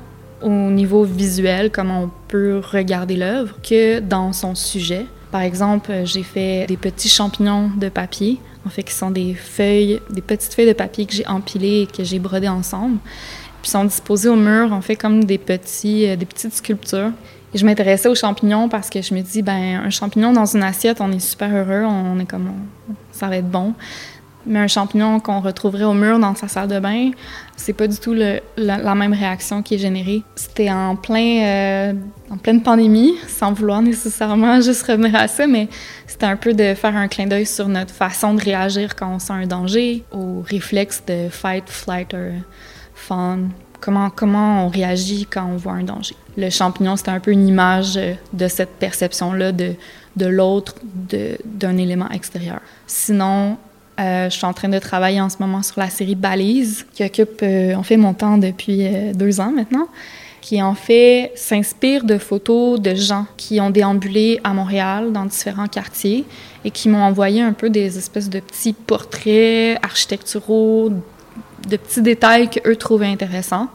au 0.42 0.50
niveau 0.50 1.04
visuel, 1.04 1.71
comme 1.71 1.90
on 1.90 2.11
peut 2.28 2.61
regarder 2.62 3.16
l'œuvre, 3.16 3.56
que 3.62 4.00
dans 4.00 4.33
son 4.33 4.54
sujet. 4.54 5.06
Par 5.30 5.40
exemple, 5.40 5.92
j'ai 6.04 6.23
fait 6.23 6.66
des 6.68 6.76
petits 6.76 7.09
champignons 7.09 7.71
de 7.76 7.88
papier, 7.88 8.38
en 8.66 8.71
fait, 8.71 8.83
qui 8.83 8.94
sont 8.94 9.11
des 9.11 9.35
feuilles, 9.35 10.00
des 10.11 10.23
petites 10.23 10.54
feuilles 10.54 10.68
de 10.68 10.73
papier 10.75 11.06
que 11.06 11.14
j'ai 11.14 11.26
empilées 11.26 11.83
et 11.83 11.87
que 11.87 12.04
j'ai 12.04 12.18
brodées 12.18 12.49
ensemble 12.49 12.99
puis 13.64 13.71
sont 13.71 13.85
disposés 13.87 14.28
au 14.28 14.37
mur, 14.37 14.68
on 14.73 14.83
fait 14.83 14.94
comme 14.94 15.25
des, 15.25 15.38
petits, 15.38 16.06
euh, 16.06 16.16
des 16.16 16.26
petites 16.26 16.52
sculptures. 16.52 17.12
Et 17.54 17.59
je 17.59 17.64
m'intéressais 17.64 18.11
aux 18.11 18.14
champignons 18.14 18.68
parce 18.68 18.90
que 18.90 19.00
je 19.00 19.14
me 19.14 19.23
dis, 19.23 19.40
ben 19.40 19.80
un 19.83 19.88
champignon 19.88 20.35
dans 20.35 20.44
une 20.44 20.62
assiette, 20.62 21.00
on 21.00 21.11
est 21.11 21.18
super 21.18 21.49
heureux, 21.49 21.83
on 21.87 22.18
est 22.21 22.26
comme, 22.26 22.50
ça 23.11 23.26
va 23.28 23.38
être 23.38 23.49
bon. 23.49 23.73
Mais 24.44 24.59
un 24.59 24.66
champignon 24.66 25.18
qu'on 25.18 25.40
retrouverait 25.40 25.85
au 25.85 25.94
mur 25.94 26.18
dans 26.18 26.35
sa 26.35 26.47
salle 26.47 26.68
de 26.68 26.78
bain, 26.78 27.12
c'est 27.56 27.73
pas 27.73 27.87
du 27.87 27.97
tout 27.97 28.12
la, 28.12 28.94
même 28.94 29.14
réaction 29.14 29.62
qui 29.62 29.76
est 29.76 29.78
générée. 29.78 30.23
C'était 30.37 30.71
en 30.71 30.97
plein, 30.97 31.42
euh, 31.42 31.92
en 32.30 32.37
pleine 32.37 32.61
pandémie, 32.61 33.14
sans 33.26 33.54
vouloir 33.54 33.80
nécessairement 33.80 34.61
juste 34.61 34.83
revenir 34.83 35.14
à 35.14 35.26
ça, 35.26 35.47
mais 35.47 35.68
c'était 36.06 36.26
un 36.26 36.37
peu 36.37 36.52
de 36.52 36.75
faire 36.75 36.94
un 36.94 37.09
clin 37.09 37.28
d'œil 37.28 37.47
sur 37.47 37.68
notre 37.68 37.94
façon 37.94 38.35
de 38.35 38.42
réagir 38.42 38.94
quand 38.94 39.09
on 39.09 39.18
sent 39.18 39.33
un 39.33 39.47
danger, 39.47 40.04
au 40.12 40.42
réflexe 40.47 41.02
de 41.06 41.30
fight, 41.30 41.64
flight, 41.66 42.12
or 42.12 42.42
comment, 43.81 44.11
comment 44.11 44.67
on 44.67 44.69
réagit 44.69 45.27
quand 45.31 45.47
on 45.47 45.57
voit 45.57 45.73
un 45.73 45.85
danger? 45.85 46.17
Le 46.37 46.51
champignon, 46.51 46.97
c'était 46.97 47.11
un 47.11 47.21
peu 47.21 47.31
une 47.31 47.47
image 47.47 47.99
de 48.33 48.49
cette 48.49 48.71
perception-là 48.79 49.53
de, 49.53 49.75
de 50.17 50.27
l'autre, 50.27 50.75
d'un 51.45 51.77
élément 51.77 52.11
extérieur. 52.11 52.61
Sinon, 52.87 53.57
euh, 54.01 54.29
je 54.29 54.35
suis 54.35 54.45
en 54.45 54.53
train 54.53 54.69
de 54.69 54.79
travailler 54.79 55.21
en 55.21 55.29
ce 55.29 55.37
moment 55.39 55.63
sur 55.63 55.79
la 55.79 55.91
série 55.91 56.15
Balise, 56.17 56.87
qui 56.93 57.05
occupe, 57.05 57.41
euh, 57.43 57.81
fait, 57.83 57.97
mon 57.97 58.15
temps 58.15 58.39
depuis 58.39 58.87
euh, 58.87 59.13
deux 59.13 59.41
ans 59.41 59.53
maintenant, 59.53 59.87
qui 60.41 60.61
en 60.63 60.75
fait 60.75 61.33
s'inspire 61.37 62.05
de 62.05 62.19
photos 62.19 62.81
de 62.81 62.95
gens 62.95 63.27
qui 63.37 63.61
ont 63.61 63.71
déambulé 63.71 64.41
à 64.45 64.53
Montréal 64.53 65.13
dans 65.13 65.25
différents 65.25 65.69
quartiers 65.69 66.25
et 66.65 66.71
qui 66.71 66.89
m'ont 66.89 67.03
envoyé 67.03 67.41
un 67.41 67.53
peu 67.53 67.71
des 67.71 67.97
espèces 67.97 68.29
de 68.29 68.41
petits 68.41 68.73
portraits 68.73 69.79
architecturaux 69.83 70.91
de 71.66 71.76
petits 71.76 72.02
détails 72.02 72.49
qu'eux 72.50 72.76
trouvaient 72.76 73.06
intéressants, 73.06 73.68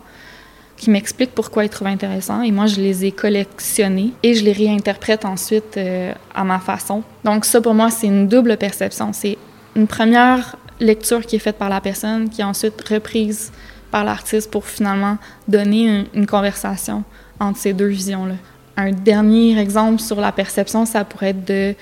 qui 0.80 0.90
m'expliquent 0.90 1.36
pourquoi 1.36 1.66
ils 1.66 1.70
trouvent 1.70 1.88
intéressants. 1.88 2.42
Et 2.42 2.52
moi, 2.52 2.66
je 2.66 2.80
les 2.80 3.06
ai 3.06 3.12
collectionnés 3.12 4.14
et 4.24 4.34
je 4.34 4.44
les 4.44 4.54
réinterprète 4.54 5.26
ensuite 5.26 5.78
euh, 5.78 6.14
à 6.34 6.44
ma 6.44 6.60
façon. 6.60 7.04
Donc 7.26 7.46
ça, 7.46 7.62
pour 7.62 7.74
moi, 7.74 7.92
c'est 7.92 8.08
une 8.08 8.28
double 8.28 8.58
perception. 8.58 9.12
C'est 9.14 9.38
une 9.76 9.88
première 9.88 10.56
lecture 10.80 11.26
qui 11.26 11.36
est 11.36 11.40
faite 11.40 11.58
par 11.58 11.70
la 11.70 11.82
personne, 11.82 12.30
qui 12.30 12.42
est 12.42 12.46
ensuite 12.46 12.82
reprise 12.88 13.52
par 13.92 14.04
l'artiste 14.04 14.50
pour 14.50 14.66
finalement 14.66 15.18
donner 15.48 16.06
une, 16.14 16.26
conversation 16.26 17.04
entre 17.40 17.60
ces 17.60 17.74
deux 17.74 17.88
visions-là. 17.88 18.36
Un 18.78 18.92
dernier 18.92 19.60
exemple 19.60 20.00
sur 20.00 20.22
la 20.22 20.32
perception, 20.32 20.86
ça 20.86 21.04
pourrait 21.04 21.30
être 21.30 21.46
de 21.46 21.76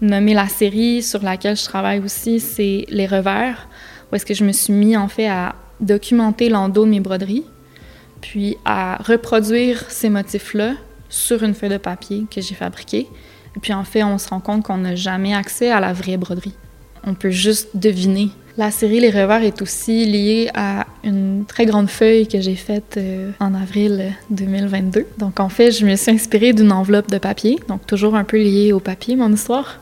nommer 0.00 0.34
la 0.34 0.46
série 0.46 1.02
sur 1.02 1.22
laquelle 1.22 1.56
je 1.56 1.64
travaille 1.64 2.00
aussi, 2.00 2.38
c'est 2.38 2.84
Les 2.88 3.06
Revers 3.06 3.66
où 4.14 4.16
est-ce 4.16 4.24
que 4.24 4.34
je 4.34 4.44
me 4.44 4.52
suis 4.52 4.72
mis 4.72 4.96
en 4.96 5.08
fait 5.08 5.26
à 5.26 5.56
documenter 5.80 6.48
l'endos 6.48 6.84
de 6.84 6.90
mes 6.90 7.00
broderies, 7.00 7.44
puis 8.20 8.56
à 8.64 9.02
reproduire 9.02 9.90
ces 9.90 10.08
motifs-là 10.08 10.74
sur 11.08 11.42
une 11.42 11.52
feuille 11.52 11.70
de 11.70 11.78
papier 11.78 12.24
que 12.30 12.40
j'ai 12.40 12.54
fabriquée. 12.54 13.08
Et 13.56 13.60
puis 13.60 13.72
en 13.72 13.82
fait, 13.82 14.04
on 14.04 14.18
se 14.18 14.28
rend 14.28 14.38
compte 14.38 14.62
qu'on 14.62 14.76
n'a 14.76 14.94
jamais 14.94 15.34
accès 15.34 15.68
à 15.72 15.80
la 15.80 15.92
vraie 15.92 16.16
broderie. 16.16 16.54
On 17.04 17.14
peut 17.14 17.30
juste 17.30 17.70
deviner. 17.74 18.28
La 18.56 18.70
série 18.70 19.00
Les 19.00 19.10
Revers 19.10 19.42
est 19.42 19.60
aussi 19.62 20.04
liée 20.04 20.48
à 20.54 20.86
une 21.02 21.44
très 21.44 21.66
grande 21.66 21.90
feuille 21.90 22.28
que 22.28 22.40
j'ai 22.40 22.54
faite 22.54 22.94
euh, 22.98 23.32
en 23.40 23.52
avril 23.52 24.12
2022. 24.30 25.06
Donc 25.18 25.40
en 25.40 25.48
fait, 25.48 25.72
je 25.72 25.84
me 25.84 25.96
suis 25.96 26.12
inspirée 26.12 26.52
d'une 26.52 26.70
enveloppe 26.70 27.10
de 27.10 27.18
papier, 27.18 27.58
donc 27.66 27.84
toujours 27.84 28.14
un 28.14 28.22
peu 28.22 28.36
liée 28.36 28.72
au 28.72 28.78
papier, 28.78 29.16
mon 29.16 29.32
histoire 29.32 29.80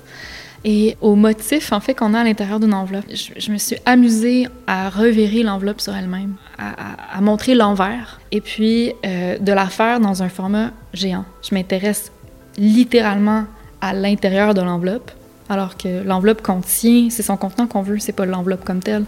et 0.65 0.97
au 1.01 1.15
motif 1.15 1.73
en 1.73 1.81
fait 1.81 1.95
qu'on 1.95 2.15
a 2.15 2.21
à 2.21 2.25
l'intérieur 2.25 2.61
d'une 2.61 2.75
enveloppe. 2.75 3.05
Je, 3.11 3.51
me 3.51 3.59
suis 3.59 3.77
amusée 3.85 4.47
à 4.67 4.91
reverrer 4.91 5.43
l'enveloppe 5.43 5.81
sur 5.81 5.95
elle-même, 5.95 6.35
à, 6.59 7.21
montrer 7.21 7.55
l'envers 7.55 8.21
et 8.31 8.41
puis 8.41 8.93
euh, 9.05 9.39
de 9.39 9.53
la 9.53 9.67
faire 9.67 10.01
dans 10.01 10.23
un 10.23 10.29
format 10.29 10.71
géant. 10.95 11.25
Je 11.43 11.55
m'intéresse 11.55 12.13
littéralement 12.57 13.45
à 13.81 13.93
l'intérieur 13.93 14.55
de 14.55 14.61
l'enveloppe. 14.61 15.11
Alors 15.49 15.77
que 15.77 16.03
l'enveloppe 16.05 16.41
contient, 16.41 17.09
c'est 17.11 17.23
son 17.23 17.37
contenant 17.37 17.67
qu'on 17.67 17.83
veut, 17.83 17.99
c'est 17.99 18.13
pas 18.13 18.25
l'enveloppe 18.25 18.65
comme 18.65 18.81
telle. 18.81 19.05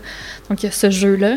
Donc 0.51 0.63
il 0.63 0.67
y 0.67 0.69
a 0.69 0.73
ce 0.73 0.91
jeu-là. 0.91 1.37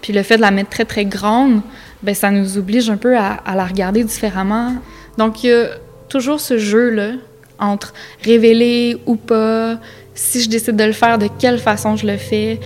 Puis 0.00 0.12
le 0.12 0.22
fait 0.22 0.36
de 0.36 0.40
la 0.40 0.50
mettre 0.50 0.70
très 0.70 0.84
très 0.84 1.04
grande, 1.04 1.60
ben 2.02 2.14
ça 2.14 2.30
nous 2.30 2.56
oblige 2.56 2.88
un 2.88 2.96
peu 2.96 3.16
à, 3.18 3.32
à 3.32 3.54
la 3.56 3.66
regarder 3.66 4.04
différemment. 4.04 4.74
Donc 5.18 5.42
il 5.42 5.50
y 5.50 5.52
a 5.52 5.66
toujours 6.08 6.40
ce 6.40 6.56
jeu-là 6.56 7.12
entre 7.58 7.94
révéler 8.22 8.98
ou 9.06 9.16
pas, 9.16 9.78
si 10.14 10.42
je 10.42 10.48
décide 10.48 10.76
de 10.76 10.84
le 10.84 10.92
faire, 10.92 11.18
de 11.18 11.28
quelle 11.38 11.58
façon 11.58 11.96
je 11.96 12.06
le 12.06 12.16
fais. 12.16 12.60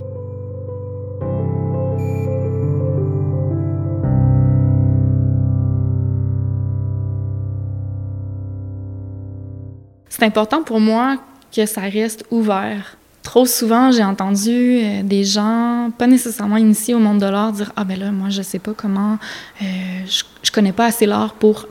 C'est 10.09 10.27
important 10.27 10.61
pour 10.61 10.79
moi 10.79 11.17
que 11.51 11.65
ça 11.65 11.81
reste 11.81 12.25
ouvert. 12.29 12.95
Trop 13.23 13.45
souvent, 13.45 13.91
j'ai 13.91 14.03
entendu 14.03 14.79
euh, 14.79 15.03
des 15.03 15.23
gens, 15.23 15.91
pas 15.97 16.07
nécessairement 16.07 16.57
initiés 16.57 16.93
au 16.93 16.99
monde 16.99 17.19
de 17.19 17.25
l'art, 17.25 17.51
dire 17.51 17.71
Ah, 17.75 17.83
ben 17.83 17.99
là, 17.99 18.11
moi, 18.11 18.29
je 18.29 18.41
sais 18.41 18.59
pas 18.59 18.73
comment, 18.75 19.17
euh, 19.61 19.65
je, 20.05 20.23
je 20.43 20.51
connais 20.51 20.73
pas 20.73 20.85
assez 20.85 21.05
l'art 21.05 21.33
pour, 21.33 21.67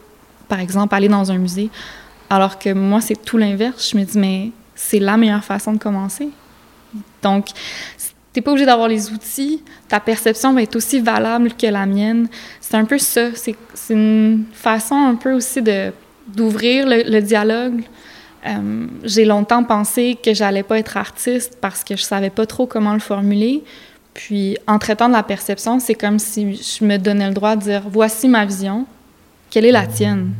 par 0.48 0.60
exemple, 0.60 0.94
aller 0.94 1.08
dans 1.08 1.30
un 1.30 1.38
musée. 1.38 1.70
Alors 2.30 2.58
que 2.58 2.72
moi, 2.72 3.00
c'est 3.00 3.20
tout 3.22 3.36
l'inverse. 3.36 3.90
Je 3.90 3.98
me 3.98 4.04
dis, 4.04 4.16
mais 4.16 4.52
c'est 4.76 5.00
la 5.00 5.16
meilleure 5.16 5.44
façon 5.44 5.72
de 5.72 5.78
commencer. 5.78 6.28
Donc, 7.22 7.48
t'es 8.32 8.40
pas 8.40 8.52
obligé 8.52 8.66
d'avoir 8.66 8.88
les 8.88 9.10
outils. 9.10 9.62
Ta 9.88 9.98
perception 9.98 10.52
va 10.52 10.62
être 10.62 10.76
aussi 10.76 11.00
valable 11.00 11.52
que 11.52 11.66
la 11.66 11.86
mienne. 11.86 12.28
C'est 12.60 12.76
un 12.76 12.84
peu 12.84 12.98
ça. 12.98 13.30
C'est 13.34 13.56
une 13.90 14.44
façon 14.52 14.94
un 14.94 15.16
peu 15.16 15.32
aussi 15.32 15.60
de 15.60 15.92
d'ouvrir 16.28 16.86
le, 16.86 17.20
dialogue. 17.20 17.82
Euh, 18.46 18.86
j'ai 19.02 19.24
longtemps 19.24 19.64
pensé 19.64 20.16
que 20.22 20.32
j'allais 20.32 20.62
pas 20.62 20.78
être 20.78 20.96
artiste 20.96 21.58
parce 21.60 21.82
que 21.82 21.96
je 21.96 22.02
savais 22.02 22.30
pas 22.30 22.46
trop 22.46 22.66
comment 22.66 22.92
le 22.92 23.00
formuler. 23.00 23.64
Puis, 24.14 24.56
en 24.68 24.78
traitant 24.78 25.08
de 25.08 25.14
la 25.14 25.24
perception, 25.24 25.80
c'est 25.80 25.94
comme 25.94 26.20
si 26.20 26.54
je 26.54 26.84
me 26.84 26.98
donnais 26.98 27.26
le 27.26 27.34
droit 27.34 27.56
de 27.56 27.62
dire 27.62 27.82
voici 27.90 28.28
ma 28.28 28.44
vision, 28.44 28.86
quelle 29.50 29.66
est 29.66 29.72
la 29.72 29.88
tienne? 29.88 30.32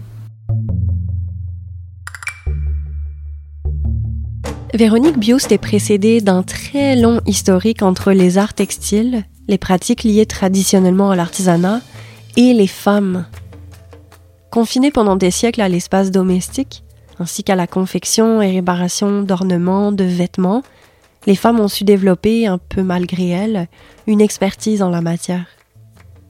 Véronique 4.72 5.18
Biust 5.18 5.50
est 5.50 5.58
précédée 5.58 6.20
d'un 6.20 6.44
très 6.44 6.94
long 6.94 7.20
historique 7.26 7.82
entre 7.82 8.12
les 8.12 8.38
arts 8.38 8.54
textiles, 8.54 9.24
les 9.48 9.58
pratiques 9.58 10.04
liées 10.04 10.26
traditionnellement 10.26 11.10
à 11.10 11.16
l'artisanat, 11.16 11.80
et 12.36 12.54
les 12.54 12.68
femmes. 12.68 13.26
Confinées 14.50 14.92
pendant 14.92 15.16
des 15.16 15.32
siècles 15.32 15.60
à 15.60 15.68
l'espace 15.68 16.12
domestique, 16.12 16.84
ainsi 17.18 17.42
qu'à 17.42 17.56
la 17.56 17.66
confection 17.66 18.40
et 18.40 18.52
réparation 18.52 19.22
d'ornements, 19.22 19.90
de 19.90 20.04
vêtements, 20.04 20.62
les 21.26 21.34
femmes 21.34 21.58
ont 21.58 21.68
su 21.68 21.82
développer, 21.82 22.47
un 22.47 22.58
peu 22.58 22.84
malgré 22.84 23.28
elles, 23.28 23.66
une 24.06 24.21
expertise 24.21 24.82
en 24.82 24.90
la 24.90 25.00
matière. 25.00 25.47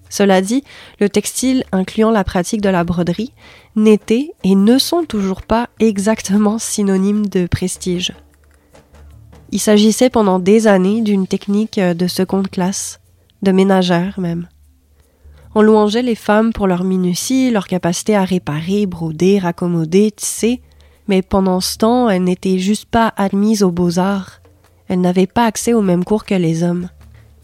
Cela 0.08 0.40
dit, 0.40 0.64
le 0.98 1.10
textile, 1.10 1.64
incluant 1.72 2.10
la 2.10 2.24
pratique 2.24 2.62
de 2.62 2.70
la 2.70 2.84
broderie, 2.84 3.34
n'était 3.76 4.32
et 4.44 4.54
ne 4.54 4.78
sont 4.78 5.04
toujours 5.04 5.42
pas 5.42 5.68
exactement 5.78 6.58
synonymes 6.58 7.26
de 7.26 7.46
prestige. 7.46 8.14
Il 9.52 9.58
s'agissait 9.58 10.10
pendant 10.10 10.38
des 10.38 10.66
années 10.66 11.00
d'une 11.00 11.26
technique 11.26 11.78
euh, 11.78 11.94
de 11.94 12.06
seconde 12.06 12.48
classe, 12.48 13.00
de 13.42 13.50
ménagère 13.50 14.20
même. 14.20 14.48
On 15.56 15.62
louangeait 15.62 16.02
les 16.02 16.14
femmes 16.14 16.52
pour 16.52 16.68
leur 16.68 16.84
minutie, 16.84 17.50
leur 17.50 17.66
capacité 17.66 18.14
à 18.14 18.24
réparer, 18.24 18.86
broder, 18.86 19.40
raccommoder, 19.40 20.12
tisser, 20.12 20.62
mais 21.08 21.22
pendant 21.22 21.60
ce 21.60 21.76
temps, 21.76 22.08
elles 22.08 22.22
n'étaient 22.22 22.60
juste 22.60 22.84
pas 22.84 23.12
admises 23.16 23.64
aux 23.64 23.72
beaux-arts. 23.72 24.40
Elles 24.86 25.00
n'avaient 25.00 25.26
pas 25.26 25.46
accès 25.46 25.72
aux 25.72 25.82
mêmes 25.82 26.04
cours 26.04 26.24
que 26.24 26.36
les 26.36 26.62
hommes. 26.62 26.88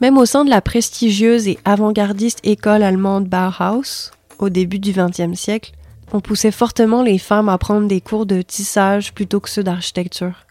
Même 0.01 0.19
au 0.19 0.27
sein 0.27 0.45
de 0.45 0.51
la 0.51 0.61
prestigieuse 0.61 1.49
et 1.49 1.59
avant-gardiste 1.64 2.38
école 2.45 2.85
allemande 2.85 3.27
Bauhaus, 3.27 4.12
au 4.38 4.51
début 4.51 4.79
du 4.79 4.92
XXe 4.92 5.37
siècle, 5.37 5.73
on 6.12 6.21
poussait 6.21 6.53
fortement 6.53 7.03
les 7.03 7.19
femmes 7.19 7.49
à 7.49 7.59
prendre 7.59 7.88
des 7.88 8.01
cours 8.01 8.27
de 8.27 8.42
tissage 8.42 9.12
plutôt 9.12 9.40
que 9.40 9.51
ceux 9.51 9.64
d'architecture. 9.64 10.46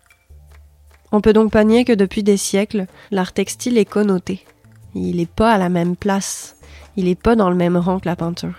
On 1.15 1.21
peut 1.21 1.31
donc 1.31 1.49
pas 1.49 1.63
nier 1.63 1.85
que 1.85 1.93
depuis 1.93 2.23
des 2.23 2.35
siècles, 2.35 2.87
l'art 3.09 3.31
textile 3.31 3.77
est 3.77 3.85
connoté. 3.85 4.43
Il 4.95 5.15
n'est 5.15 5.25
pas 5.25 5.53
à 5.53 5.57
la 5.57 5.69
même 5.69 5.95
place, 5.95 6.57
il 6.97 7.05
n'est 7.05 7.15
pas 7.15 7.37
dans 7.37 7.49
le 7.49 7.55
même 7.55 7.77
rang 7.77 7.99
que 7.99 8.09
la 8.09 8.17
peinture. 8.17 8.55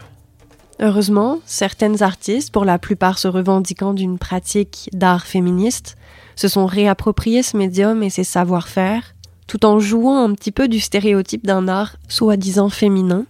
Heureusement, 0.81 1.41
certaines 1.45 2.03
artistes, 2.03 2.51
pour 2.51 2.65
la 2.65 2.79
plupart 2.79 3.19
se 3.19 3.29
revendiquant 3.29 3.93
d'une 3.93 4.17
pratique 4.17 4.89
d'art 4.95 5.27
féministe, 5.27 5.99
se 6.35 6.49
sont 6.49 6.65
réappropriés 6.65 7.43
ce 7.43 7.59
médium 7.59 8.03
et 8.03 8.09
ses 8.09 8.25
savoir-faire, 8.25 9.15
tout 9.47 9.67
en 9.67 9.79
jouant 9.79 10.25
un 10.25 10.33
petit 10.33 10.51
peu 10.51 10.67
du 10.67 10.81
stéréotype 10.81 11.45
d'un 11.45 11.69
art 11.69 11.97
soi-disant 12.09 12.71
féminin, 12.71 13.27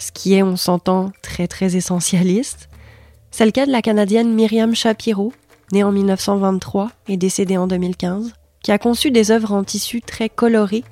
ce 0.00 0.10
qui 0.10 0.34
est, 0.34 0.42
on 0.42 0.56
s'entend, 0.56 1.12
très 1.22 1.46
très 1.46 1.76
essentialiste. 1.76 2.68
C'est 3.30 3.46
le 3.46 3.52
cas 3.52 3.66
de 3.66 3.72
la 3.72 3.82
Canadienne 3.82 4.34
Myriam 4.34 4.74
Shapiro, 4.74 5.32
née 5.70 5.84
en 5.84 5.92
1923 5.92 6.90
et 7.06 7.16
décédée 7.16 7.56
en 7.56 7.68
2015 7.68 8.34
qui 8.64 8.72
a 8.72 8.78
conçu 8.78 9.12
des 9.12 9.30
œuvres 9.30 9.52
en 9.52 9.62
tissu 9.62 10.00
très 10.00 10.28
colorées 10.28 10.82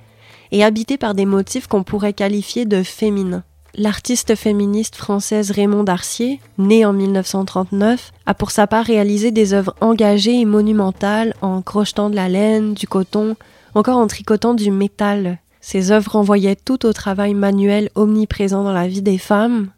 et 0.52 0.62
habitées 0.62 0.98
par 0.98 1.14
des 1.14 1.24
motifs 1.24 1.66
qu'on 1.66 1.82
pourrait 1.82 2.12
qualifier 2.12 2.66
de 2.66 2.82
féminins. 2.84 3.42
L'artiste 3.74 4.34
féministe 4.34 4.96
française 4.96 5.50
Raymond 5.50 5.82
Darcier, 5.82 6.40
née 6.58 6.84
en 6.84 6.92
1939, 6.92 8.12
a 8.26 8.34
pour 8.34 8.50
sa 8.50 8.66
part 8.66 8.84
réalisé 8.84 9.30
des 9.30 9.54
œuvres 9.54 9.74
engagées 9.80 10.38
et 10.38 10.44
monumentales 10.44 11.34
en 11.40 11.62
crochetant 11.62 12.10
de 12.10 12.14
la 12.14 12.28
laine, 12.28 12.74
du 12.74 12.86
coton, 12.86 13.34
encore 13.74 13.96
en 13.96 14.06
tricotant 14.06 14.52
du 14.52 14.70
métal. 14.70 15.38
Ces 15.62 15.90
œuvres 15.90 16.12
renvoyaient 16.12 16.56
tout 16.56 16.84
au 16.84 16.92
travail 16.92 17.32
manuel 17.32 17.88
omniprésent 17.94 18.62
dans 18.62 18.74
la 18.74 18.88
vie 18.88 19.00
des 19.00 19.16
femmes, 19.16 19.70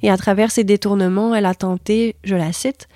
et 0.00 0.10
à 0.10 0.16
travers 0.16 0.50
ces 0.50 0.64
détournements, 0.64 1.34
elle 1.34 1.46
a 1.46 1.54
tenté, 1.54 2.16
je 2.24 2.34
la 2.34 2.54
cite, 2.54 2.88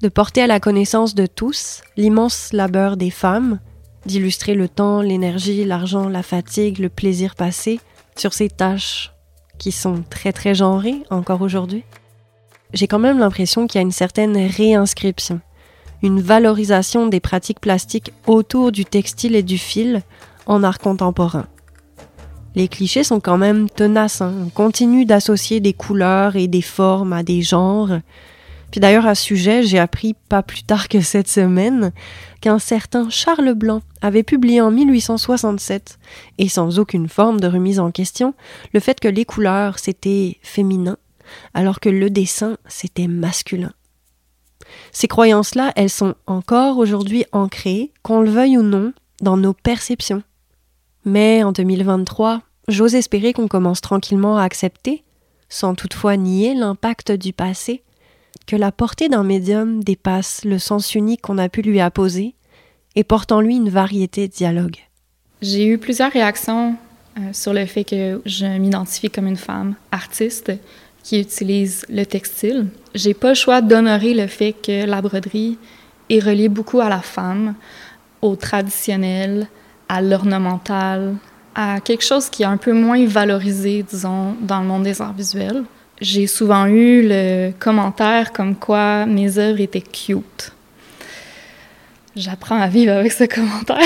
de 0.00 0.08
porter 0.08 0.42
à 0.42 0.46
la 0.46 0.60
connaissance 0.60 1.16
de 1.16 1.26
tous 1.26 1.82
l'immense 1.96 2.52
labeur 2.52 2.96
des 2.96 3.10
femmes, 3.10 3.58
d'illustrer 4.06 4.54
le 4.54 4.68
temps, 4.68 5.00
l'énergie, 5.00 5.64
l'argent, 5.64 6.08
la 6.08 6.22
fatigue, 6.22 6.78
le 6.78 6.88
plaisir 6.88 7.34
passé 7.34 7.80
sur 8.16 8.32
ces 8.32 8.48
tâches 8.48 9.12
qui 9.58 9.72
sont 9.72 10.02
très 10.08 10.32
très 10.32 10.54
genrées 10.54 11.02
encore 11.10 11.42
aujourd'hui. 11.42 11.84
J'ai 12.72 12.88
quand 12.88 12.98
même 12.98 13.18
l'impression 13.18 13.66
qu'il 13.66 13.78
y 13.78 13.82
a 13.82 13.86
une 13.86 13.92
certaine 13.92 14.36
réinscription, 14.36 15.40
une 16.02 16.20
valorisation 16.20 17.06
des 17.06 17.20
pratiques 17.20 17.60
plastiques 17.60 18.12
autour 18.26 18.72
du 18.72 18.84
textile 18.84 19.36
et 19.36 19.42
du 19.42 19.58
fil 19.58 20.02
en 20.46 20.62
art 20.62 20.78
contemporain. 20.78 21.46
Les 22.56 22.68
clichés 22.68 23.04
sont 23.04 23.20
quand 23.20 23.38
même 23.38 23.68
tenaces, 23.68 24.20
hein. 24.20 24.32
on 24.46 24.48
continue 24.48 25.04
d'associer 25.04 25.60
des 25.60 25.72
couleurs 25.72 26.36
et 26.36 26.46
des 26.46 26.62
formes 26.62 27.12
à 27.12 27.22
des 27.22 27.42
genres, 27.42 27.98
puis 28.74 28.80
d'ailleurs, 28.80 29.06
à 29.06 29.14
ce 29.14 29.22
sujet, 29.22 29.62
j'ai 29.62 29.78
appris 29.78 30.16
pas 30.28 30.42
plus 30.42 30.64
tard 30.64 30.88
que 30.88 31.00
cette 31.00 31.28
semaine 31.28 31.92
qu'un 32.40 32.58
certain 32.58 33.08
Charles 33.08 33.54
Blanc 33.54 33.82
avait 34.02 34.24
publié 34.24 34.60
en 34.60 34.72
1867, 34.72 36.00
et 36.38 36.48
sans 36.48 36.80
aucune 36.80 37.08
forme 37.08 37.38
de 37.38 37.46
remise 37.46 37.78
en 37.78 37.92
question, 37.92 38.34
le 38.72 38.80
fait 38.80 38.98
que 38.98 39.06
les 39.06 39.24
couleurs 39.24 39.78
c'était 39.78 40.38
féminin, 40.42 40.96
alors 41.54 41.78
que 41.78 41.88
le 41.88 42.10
dessin 42.10 42.56
c'était 42.66 43.06
masculin. 43.06 43.70
Ces 44.90 45.06
croyances-là, 45.06 45.72
elles 45.76 45.88
sont 45.88 46.16
encore 46.26 46.78
aujourd'hui 46.78 47.26
ancrées, 47.30 47.92
qu'on 48.02 48.22
le 48.22 48.30
veuille 48.30 48.58
ou 48.58 48.62
non, 48.64 48.92
dans 49.20 49.36
nos 49.36 49.52
perceptions. 49.52 50.24
Mais 51.04 51.44
en 51.44 51.52
2023, 51.52 52.42
j'ose 52.66 52.96
espérer 52.96 53.34
qu'on 53.34 53.46
commence 53.46 53.80
tranquillement 53.80 54.36
à 54.36 54.42
accepter, 54.42 55.04
sans 55.48 55.76
toutefois 55.76 56.16
nier 56.16 56.54
l'impact 56.54 57.12
du 57.12 57.32
passé, 57.32 57.83
que 58.46 58.56
la 58.56 58.72
portée 58.72 59.08
d'un 59.08 59.24
médium 59.24 59.82
dépasse 59.82 60.44
le 60.44 60.58
sens 60.58 60.94
unique 60.94 61.22
qu'on 61.22 61.38
a 61.38 61.48
pu 61.48 61.62
lui 61.62 61.80
apposer 61.80 62.34
et 62.96 63.04
porte 63.04 63.32
en 63.32 63.40
lui 63.40 63.56
une 63.56 63.70
variété 63.70 64.28
de 64.28 64.32
dialogues. 64.32 64.78
J'ai 65.42 65.66
eu 65.66 65.78
plusieurs 65.78 66.12
réactions 66.12 66.76
euh, 67.18 67.20
sur 67.32 67.52
le 67.52 67.66
fait 67.66 67.84
que 67.84 68.20
je 68.24 68.46
m'identifie 68.46 69.10
comme 69.10 69.26
une 69.26 69.36
femme 69.36 69.74
artiste 69.92 70.52
qui 71.02 71.20
utilise 71.20 71.84
le 71.88 72.04
textile. 72.04 72.66
J'ai 72.94 73.14
pas 73.14 73.30
le 73.30 73.34
choix 73.34 73.60
d'honorer 73.60 74.14
le 74.14 74.26
fait 74.26 74.52
que 74.52 74.86
la 74.86 75.02
broderie 75.02 75.58
est 76.08 76.18
reliée 76.18 76.48
beaucoup 76.48 76.80
à 76.80 76.88
la 76.88 77.00
femme, 77.00 77.54
au 78.22 78.36
traditionnel, 78.36 79.48
à 79.88 80.00
l'ornemental, 80.00 81.16
à 81.54 81.80
quelque 81.80 82.04
chose 82.04 82.30
qui 82.30 82.42
est 82.42 82.46
un 82.46 82.56
peu 82.56 82.72
moins 82.72 83.04
valorisé, 83.06 83.82
disons, 83.82 84.34
dans 84.40 84.60
le 84.60 84.66
monde 84.66 84.84
des 84.84 85.00
arts 85.00 85.12
visuels. 85.12 85.64
J'ai 86.00 86.26
souvent 86.26 86.66
eu 86.66 87.06
le 87.08 87.52
commentaire 87.58 88.32
comme 88.32 88.56
quoi 88.56 89.06
mes 89.06 89.38
œuvres 89.38 89.60
étaient 89.60 89.80
cute. 89.80 90.52
J'apprends 92.16 92.60
à 92.60 92.68
vivre 92.68 92.92
avec 92.92 93.12
ce 93.12 93.24
commentaire. 93.32 93.78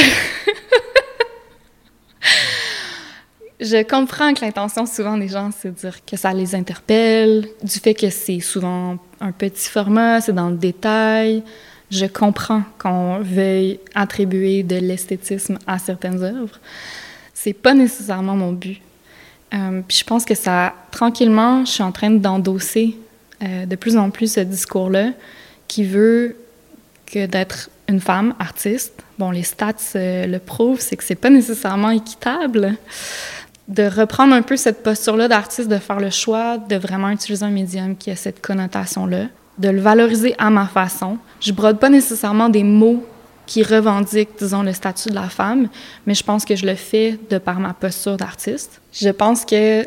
Je 3.60 3.82
comprends 3.82 4.32
que 4.34 4.42
l'intention 4.42 4.86
souvent 4.86 5.16
des 5.16 5.28
gens, 5.28 5.50
c'est 5.50 5.70
de 5.70 5.74
dire 5.74 6.04
que 6.04 6.16
ça 6.16 6.32
les 6.32 6.54
interpelle, 6.54 7.48
du 7.62 7.78
fait 7.78 7.94
que 7.94 8.08
c'est 8.08 8.38
souvent 8.38 8.98
un 9.20 9.32
petit 9.32 9.68
format, 9.68 10.20
c'est 10.20 10.32
dans 10.32 10.50
le 10.50 10.56
détail. 10.56 11.42
Je 11.90 12.06
comprends 12.06 12.62
qu'on 12.78 13.18
veuille 13.20 13.80
attribuer 13.94 14.62
de 14.62 14.76
l'esthétisme 14.76 15.58
à 15.66 15.78
certaines 15.78 16.22
œuvres. 16.22 16.60
C'est 17.34 17.52
pas 17.52 17.74
nécessairement 17.74 18.36
mon 18.36 18.52
but. 18.52 18.80
Euh, 19.54 19.80
puis 19.86 19.98
je 19.98 20.04
pense 20.04 20.24
que 20.24 20.34
ça, 20.34 20.74
tranquillement, 20.90 21.64
je 21.64 21.72
suis 21.72 21.82
en 21.82 21.92
train 21.92 22.10
d'endosser 22.10 22.96
euh, 23.42 23.66
de 23.66 23.76
plus 23.76 23.96
en 23.96 24.10
plus 24.10 24.32
ce 24.32 24.40
discours-là 24.40 25.10
qui 25.68 25.84
veut 25.84 26.36
que 27.06 27.26
d'être 27.26 27.70
une 27.88 28.00
femme 28.00 28.34
artiste, 28.38 29.02
bon, 29.18 29.30
les 29.30 29.42
stats 29.42 29.74
euh, 29.96 30.26
le 30.26 30.38
prouvent, 30.38 30.80
c'est 30.80 30.96
que 30.96 31.04
c'est 31.04 31.14
pas 31.14 31.30
nécessairement 31.30 31.90
équitable 31.90 32.74
de 33.68 33.84
reprendre 33.84 34.34
un 34.34 34.42
peu 34.42 34.56
cette 34.56 34.82
posture-là 34.82 35.28
d'artiste, 35.28 35.68
de 35.68 35.78
faire 35.78 36.00
le 36.00 36.10
choix 36.10 36.58
de 36.58 36.76
vraiment 36.76 37.10
utiliser 37.10 37.44
un 37.44 37.50
médium 37.50 37.96
qui 37.96 38.10
a 38.10 38.16
cette 38.16 38.40
connotation-là, 38.40 39.26
de 39.58 39.68
le 39.68 39.80
valoriser 39.80 40.34
à 40.38 40.50
ma 40.50 40.66
façon. 40.66 41.18
Je 41.40 41.52
brode 41.52 41.78
pas 41.78 41.90
nécessairement 41.90 42.48
des 42.48 42.62
mots 42.62 43.04
qui 43.48 43.62
revendiquent, 43.62 44.38
disons, 44.38 44.62
le 44.62 44.74
statut 44.74 45.08
de 45.08 45.14
la 45.14 45.30
femme, 45.30 45.68
mais 46.06 46.14
je 46.14 46.22
pense 46.22 46.44
que 46.44 46.54
je 46.54 46.66
le 46.66 46.74
fais 46.74 47.18
de 47.30 47.38
par 47.38 47.58
ma 47.58 47.72
posture 47.72 48.18
d'artiste. 48.18 48.80
Je 48.92 49.08
pense 49.08 49.46
que 49.46 49.84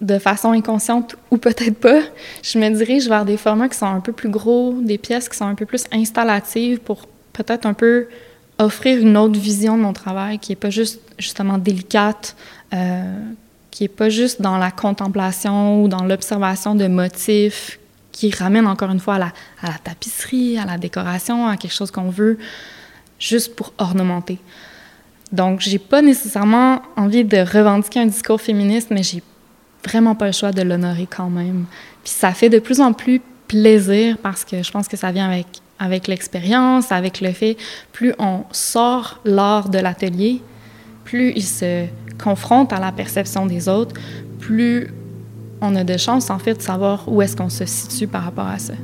de 0.00 0.18
façon 0.18 0.52
inconsciente 0.52 1.14
ou 1.30 1.36
peut-être 1.36 1.78
pas, 1.78 2.00
je 2.42 2.58
me 2.58 2.70
dirige 2.70 3.06
vers 3.06 3.26
des 3.26 3.36
formats 3.36 3.68
qui 3.68 3.76
sont 3.76 3.86
un 3.86 4.00
peu 4.00 4.12
plus 4.12 4.30
gros, 4.30 4.74
des 4.80 4.96
pièces 4.96 5.28
qui 5.28 5.36
sont 5.36 5.44
un 5.44 5.54
peu 5.54 5.66
plus 5.66 5.84
installatives 5.92 6.78
pour 6.78 7.06
peut-être 7.34 7.66
un 7.66 7.74
peu 7.74 8.08
offrir 8.58 8.98
une 8.98 9.16
autre 9.18 9.38
vision 9.38 9.76
de 9.76 9.82
mon 9.82 9.92
travail 9.92 10.38
qui 10.38 10.52
est 10.52 10.56
pas 10.56 10.70
juste 10.70 11.00
justement 11.18 11.58
délicate, 11.58 12.34
euh, 12.72 13.14
qui 13.70 13.84
est 13.84 13.88
pas 13.88 14.08
juste 14.08 14.40
dans 14.40 14.56
la 14.56 14.70
contemplation 14.70 15.82
ou 15.82 15.88
dans 15.88 16.04
l'observation 16.04 16.74
de 16.74 16.86
motifs, 16.86 17.78
qui 18.12 18.30
ramène 18.30 18.66
encore 18.66 18.90
une 18.90 19.00
fois 19.00 19.16
à 19.16 19.18
la, 19.18 19.32
tapisserie, 19.84 20.58
à 20.58 20.64
la 20.64 20.78
décoration, 20.78 21.46
à 21.46 21.56
quelque 21.56 21.74
chose 21.74 21.90
qu'on 21.90 22.10
veut 22.10 22.38
juste 23.18 23.54
pour 23.54 23.72
ornementer. 23.78 24.38
Donc, 25.32 25.60
j'ai 25.60 25.78
pas 25.78 26.02
nécessairement 26.02 26.82
envie 26.96 27.24
de 27.24 27.38
revendiquer 27.38 28.00
un 28.00 28.06
discours 28.06 28.40
féministe, 28.40 28.88
mais 28.90 29.02
j'ai 29.02 29.22
vraiment 29.84 30.14
pas 30.14 30.26
le 30.26 30.32
choix 30.32 30.50
de 30.50 30.62
l'honorer 30.62 31.06
quand 31.08 31.30
même. 31.30 31.66
Puis 32.02 32.12
ça 32.12 32.32
fait 32.32 32.48
de 32.48 32.58
plus 32.58 32.80
en 32.80 32.92
plus 32.92 33.20
plaisir 33.46 34.16
parce 34.22 34.44
que 34.44 34.62
je 34.62 34.70
pense 34.70 34.88
que 34.88 34.96
ça 34.96 35.12
vient 35.12 35.28
avec, 35.28 35.46
avec 35.78 36.08
l'expérience, 36.08 36.92
avec 36.92 37.20
le 37.20 37.32
fait, 37.32 37.56
plus 37.92 38.14
on 38.18 38.44
sort 38.52 39.20
l'art 39.24 39.68
de 39.68 39.78
l'atelier, 39.78 40.42
plus 41.04 41.32
il 41.34 41.44
se 41.44 41.86
confronte 42.22 42.72
à 42.72 42.80
la 42.80 42.92
perception 42.92 43.46
des 43.46 43.68
autres, 43.68 43.94
plus 44.38 44.92
on 45.60 45.76
a 45.76 45.84
de 45.84 45.96
chances 45.96 46.30
en 46.30 46.38
fait 46.38 46.54
de 46.54 46.62
savoir 46.62 47.04
où 47.06 47.20
est-ce 47.22 47.36
qu'on 47.36 47.48
se 47.48 47.66
situe 47.66 48.06
par 48.06 48.24
rapport 48.24 48.46
à 48.46 48.58
ça. 48.58 48.74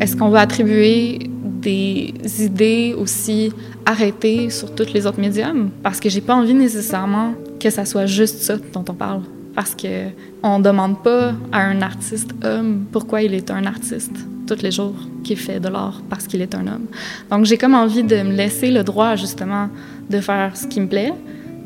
Est-ce 0.00 0.16
qu'on 0.16 0.30
va 0.30 0.40
attribuer 0.40 1.18
des 1.60 2.14
idées 2.38 2.94
aussi 2.96 3.52
arrêtées 3.84 4.48
sur 4.48 4.74
tous 4.74 4.94
les 4.94 5.06
autres 5.06 5.20
médiums? 5.20 5.70
Parce 5.82 6.00
que 6.00 6.08
j'ai 6.08 6.22
pas 6.22 6.34
envie 6.34 6.54
nécessairement 6.54 7.34
que 7.60 7.68
ça 7.68 7.84
soit 7.84 8.06
juste 8.06 8.38
ça 8.38 8.56
dont 8.56 8.84
on 8.88 8.94
parle. 8.94 9.20
Parce 9.54 9.74
que 9.74 10.08
on 10.42 10.58
demande 10.60 11.02
pas 11.02 11.34
à 11.52 11.60
un 11.62 11.82
artiste 11.82 12.32
homme 12.44 12.86
pourquoi 12.92 13.22
il 13.22 13.34
est 13.34 13.50
un 13.50 13.64
artiste 13.64 14.14
tous 14.46 14.62
les 14.62 14.70
jours 14.70 14.96
qui 15.22 15.36
fait 15.36 15.60
de 15.60 15.68
l'art 15.68 16.02
parce 16.08 16.26
qu'il 16.26 16.40
est 16.40 16.54
un 16.54 16.66
homme. 16.66 16.86
Donc 17.30 17.44
j'ai 17.44 17.58
comme 17.58 17.74
envie 17.74 18.02
de 18.02 18.16
me 18.22 18.32
laisser 18.32 18.70
le 18.70 18.82
droit 18.82 19.16
justement 19.16 19.68
de 20.08 20.20
faire 20.20 20.56
ce 20.56 20.66
qui 20.66 20.80
me 20.80 20.88
plaît 20.88 21.12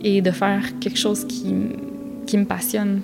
et 0.03 0.21
de 0.21 0.31
faire 0.31 0.79
quelque 0.81 0.99
chose 0.99 1.25
qui, 1.27 1.55
qui 2.27 2.37
me 2.37 2.45
passionne. 2.45 3.01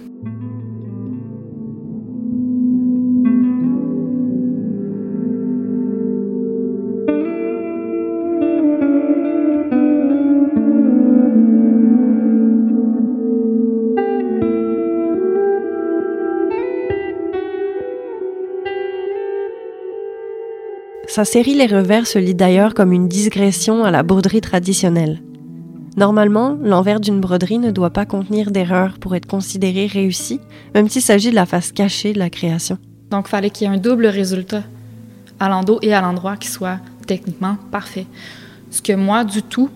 Sa 21.20 21.26
série 21.26 21.52
Les 21.52 21.66
Revers 21.66 22.06
se 22.06 22.18
lit 22.18 22.34
d'ailleurs 22.34 22.72
comme 22.72 22.94
une 22.94 23.06
digression 23.06 23.84
à 23.84 23.90
la 23.90 24.02
broderie 24.02 24.40
traditionnelle. 24.40 25.20
Normalement, 25.98 26.56
l'envers 26.62 26.98
d'une 26.98 27.20
broderie 27.20 27.58
ne 27.58 27.70
doit 27.70 27.90
pas 27.90 28.06
contenir 28.06 28.50
d'erreurs 28.50 28.98
pour 28.98 29.14
être 29.14 29.26
considéré 29.26 29.84
réussi, 29.84 30.40
même 30.74 30.88
s'il 30.88 31.02
s'agit 31.02 31.28
de 31.28 31.34
la 31.34 31.44
face 31.44 31.72
cachée 31.72 32.14
de 32.14 32.18
la 32.18 32.30
création. 32.30 32.78
Donc, 33.10 33.26
il 33.26 33.28
fallait 33.28 33.50
qu'il 33.50 33.66
y 33.66 33.70
ait 33.70 33.74
un 33.74 33.76
double 33.76 34.06
résultat, 34.06 34.62
à 35.38 35.50
l'endroit 35.50 35.78
et 35.82 35.92
à 35.92 36.00
l'endroit, 36.00 36.38
qui 36.38 36.48
soit 36.48 36.78
techniquement 37.06 37.58
parfait. 37.70 38.06
Ce 38.70 38.80
que 38.80 38.94
moi, 38.94 39.22
du 39.22 39.42
tout, 39.42 39.68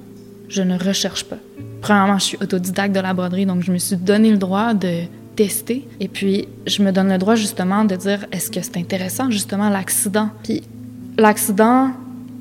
je 0.48 0.62
ne 0.62 0.78
recherche 0.78 1.24
pas. 1.24 1.36
Premièrement, 1.82 2.18
je 2.18 2.24
suis 2.24 2.38
autodidacte 2.40 2.94
de 2.94 3.00
la 3.00 3.12
broderie, 3.12 3.44
donc 3.44 3.62
je 3.62 3.70
me 3.70 3.76
suis 3.76 3.96
donné 3.96 4.30
le 4.30 4.38
droit 4.38 4.72
de 4.72 5.00
tester. 5.36 5.86
Et 6.00 6.08
puis, 6.08 6.48
je 6.66 6.82
me 6.82 6.90
donne 6.90 7.10
le 7.10 7.18
droit 7.18 7.34
justement 7.34 7.84
de 7.84 7.96
dire 7.96 8.24
est-ce 8.32 8.50
que 8.50 8.62
c'est 8.62 8.78
intéressant, 8.78 9.30
justement, 9.30 9.68
l'accident? 9.68 10.30
L'accident 11.16 11.92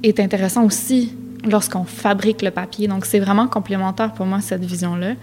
est 0.02 0.20
intéressant 0.20 0.66
aussi 0.66 1.16
lorsqu'on 1.46 1.84
fabrique 1.84 2.42
le 2.42 2.50
papier. 2.50 2.88
Donc, 2.88 3.06
c'est 3.06 3.20
vraiment 3.20 3.48
complémentaire 3.48 4.14
pour 4.14 4.26
moi, 4.26 4.42
cette 4.42 4.64
vision-là. 4.64 5.14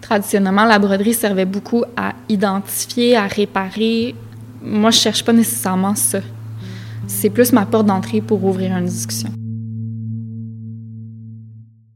Traditionnellement, 0.00 0.64
la 0.64 0.78
broderie 0.78 1.14
servait 1.14 1.44
beaucoup 1.44 1.84
à 1.96 2.14
identifier, 2.28 3.16
à 3.16 3.26
réparer. 3.26 4.14
Moi, 4.62 4.90
je 4.90 4.98
cherche 4.98 5.24
pas 5.24 5.32
nécessairement 5.32 5.94
ça. 5.94 6.20
C'est 7.06 7.30
plus 7.30 7.52
ma 7.52 7.64
porte 7.64 7.86
d'entrée 7.86 8.20
pour 8.20 8.44
ouvrir 8.44 8.76
une 8.76 8.86
discussion. 8.86 9.30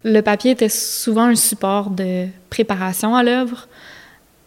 Le 0.04 0.20
papier 0.20 0.52
était 0.52 0.68
souvent 0.68 1.24
un 1.24 1.34
support 1.34 1.90
de 1.90 2.26
préparation 2.48 3.16
à 3.16 3.22
l'œuvre, 3.22 3.68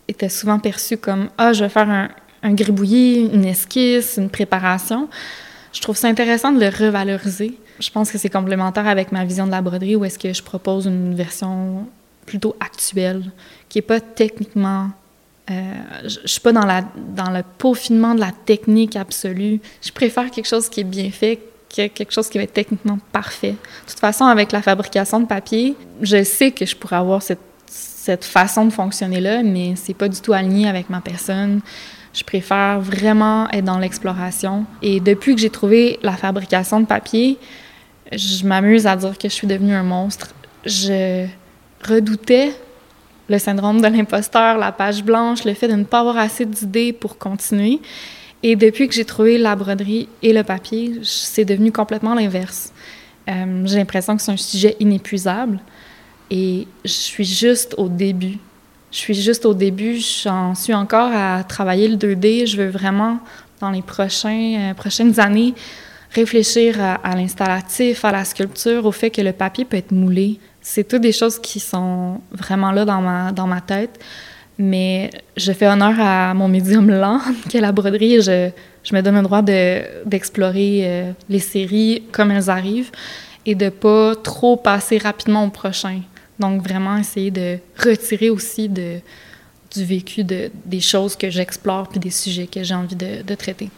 était 0.07 0.29
souvent 0.29 0.59
perçu 0.59 0.97
comme 0.97 1.29
ah 1.37 1.53
je 1.53 1.63
vais 1.63 1.69
faire 1.69 1.89
un, 1.89 2.09
un 2.41 2.53
gribouillis, 2.53 3.29
une 3.31 3.45
esquisse, 3.45 4.15
une 4.17 4.29
préparation. 4.29 5.09
Je 5.73 5.81
trouve 5.81 5.97
ça 5.97 6.07
intéressant 6.07 6.51
de 6.51 6.59
le 6.59 6.69
revaloriser. 6.69 7.57
Je 7.79 7.89
pense 7.89 8.11
que 8.11 8.17
c'est 8.17 8.29
complémentaire 8.29 8.87
avec 8.87 9.11
ma 9.11 9.25
vision 9.25 9.45
de 9.45 9.51
la 9.51 9.61
broderie 9.61 9.95
où 9.95 10.05
est-ce 10.05 10.19
que 10.19 10.31
je 10.31 10.43
propose 10.43 10.85
une 10.85 11.15
version 11.15 11.87
plutôt 12.25 12.55
actuelle, 12.59 13.23
qui 13.69 13.79
n'est 13.79 13.83
pas 13.83 13.99
techniquement... 13.99 14.89
Euh, 15.51 15.73
je 16.05 16.21
ne 16.21 16.27
suis 16.27 16.39
pas 16.39 16.53
dans, 16.53 16.65
la, 16.65 16.85
dans 16.95 17.29
le 17.29 17.43
peaufinement 17.57 18.15
de 18.15 18.21
la 18.21 18.31
technique 18.45 18.95
absolue. 18.95 19.59
Je 19.81 19.91
préfère 19.91 20.31
quelque 20.31 20.47
chose 20.47 20.69
qui 20.69 20.79
est 20.79 20.85
bien 20.85 21.11
fait 21.11 21.39
que 21.75 21.87
quelque 21.87 22.13
chose 22.13 22.29
qui 22.29 22.37
va 22.37 22.45
être 22.45 22.53
techniquement 22.53 22.99
parfait. 23.11 23.51
De 23.51 23.89
toute 23.89 23.99
façon, 23.99 24.25
avec 24.25 24.53
la 24.53 24.61
fabrication 24.61 25.19
de 25.19 25.25
papier, 25.25 25.75
je 26.01 26.23
sais 26.23 26.51
que 26.51 26.65
je 26.65 26.75
pourrais 26.77 26.95
avoir 26.95 27.21
cette, 27.21 27.41
cette 27.65 28.23
façon 28.23 28.65
de 28.65 28.71
fonctionner-là, 28.71 29.43
mais 29.43 29.73
c'est 29.75 29.93
pas 29.93 30.07
du 30.07 30.21
tout 30.21 30.31
aligné 30.31 30.69
avec 30.69 30.89
ma 30.89 31.01
personne. 31.01 31.59
Je 32.13 32.23
préfère 32.23 32.79
vraiment 32.79 33.49
être 33.49 33.65
dans 33.65 33.79
l'exploration. 33.79 34.65
Et 34.81 34.99
depuis 34.99 35.33
que 35.35 35.41
j'ai 35.41 35.49
trouvé 35.49 35.99
la 36.03 36.13
fabrication 36.13 36.79
de 36.79 36.85
papier, 36.85 37.39
je 38.11 38.45
m'amuse 38.45 38.85
à 38.85 38.95
dire 38.95 39.17
que 39.17 39.27
je 39.27 39.33
suis 39.33 39.47
devenue 39.47 39.73
un 39.73 39.83
monstre. 39.83 40.33
Je 40.65 41.25
redoutais 41.85 42.53
le 43.29 43.39
syndrome 43.39 43.81
de 43.81 43.87
l'imposteur, 43.87 44.57
la 44.57 44.71
page 44.71 45.03
blanche, 45.03 45.43
le 45.43 45.53
fait 45.53 45.67
de 45.67 45.73
ne 45.73 45.83
pas 45.83 46.01
avoir 46.01 46.17
assez 46.17 46.45
d'idées 46.45 46.93
pour 46.93 47.17
continuer. 47.17 47.79
Et 48.43 48.55
depuis 48.55 48.87
que 48.87 48.93
j'ai 48.93 49.05
trouvé 49.05 49.37
la 49.37 49.55
broderie 49.55 50.09
et 50.21 50.33
le 50.33 50.43
papier, 50.43 50.99
c'est 51.03 51.45
devenu 51.45 51.71
complètement 51.71 52.13
l'inverse. 52.13 52.73
Euh, 53.29 53.63
j'ai 53.65 53.77
l'impression 53.77 54.17
que 54.17 54.21
c'est 54.21 54.33
un 54.33 54.37
sujet 54.37 54.75
inépuisable 54.79 55.59
et 56.29 56.67
je 56.83 56.91
suis 56.91 57.23
juste 57.23 57.73
au 57.77 57.87
début. 57.87 58.37
Je 58.93 58.99
suis 58.99 59.15
juste 59.15 59.47
au 59.47 59.55
début, 59.55 59.97
j'en 59.97 60.53
suis 60.53 60.75
encore 60.75 61.09
à 61.11 61.43
travailler 61.43 61.87
le 61.87 61.95
2D. 61.95 62.45
Je 62.45 62.57
veux 62.57 62.69
vraiment, 62.69 63.17
dans 63.59 63.71
les 63.71 63.81
euh, 63.81 64.73
prochaines 64.75 65.19
années, 65.19 65.55
réfléchir 66.11 66.79
à, 66.79 67.15
l'installatif, 67.15 68.05
à 68.05 68.11
la 68.11 68.23
sculpture, 68.23 68.85
au 68.85 68.91
fait 68.91 69.09
que 69.09 69.21
le 69.21 69.31
papier 69.33 69.65
peut 69.65 69.77
être 69.77 69.91
moulé. 69.91 70.39
C'est 70.61 70.87
toutes 70.87 71.01
des 71.01 71.11
choses 71.11 71.39
qui 71.39 71.59
sont 71.59 72.21
vraiment 72.31 72.71
là 72.71 72.85
dans 72.85 73.47
ma, 73.47 73.61
tête. 73.61 73.99
Mais 74.59 75.09
je 75.37 75.51
fais 75.53 75.65
honneur 75.65 75.95
à 75.99 76.35
mon 76.35 76.47
médium 76.47 76.87
lent, 76.91 77.19
qui 77.49 77.57
est 77.57 77.61
la 77.61 77.71
broderie, 77.71 78.17
et 78.17 78.21
je, 78.21 78.51
je 78.83 78.95
me 78.95 79.01
donne 79.01 79.15
le 79.15 79.23
droit 79.23 79.41
d'explorer 79.41 80.81
euh, 80.83 81.11
les 81.29 81.39
séries 81.39 82.03
comme 82.11 82.29
elles 82.29 82.51
arrivent 82.51 82.91
et 83.47 83.55
de 83.55 83.69
pas 83.69 84.13
trop 84.15 84.55
passer 84.55 84.99
rapidement 84.99 85.45
au 85.45 85.49
prochain. 85.49 86.01
Donc, 86.39 86.61
vraiment 86.61 86.97
essayer 86.97 87.31
de 87.31 87.57
retirer 87.77 88.29
aussi 88.29 88.69
du 88.69 89.01
vécu 89.75 90.23
de, 90.23 90.51
des 90.65 90.81
choses 90.81 91.15
que 91.15 91.29
j'explore 91.29 91.87
puis 91.89 91.99
des 91.99 92.11
sujets 92.11 92.47
que 92.47 92.63
j'ai 92.63 92.75
envie 92.75 92.95
de 92.95 93.35
traiter. 93.35 93.69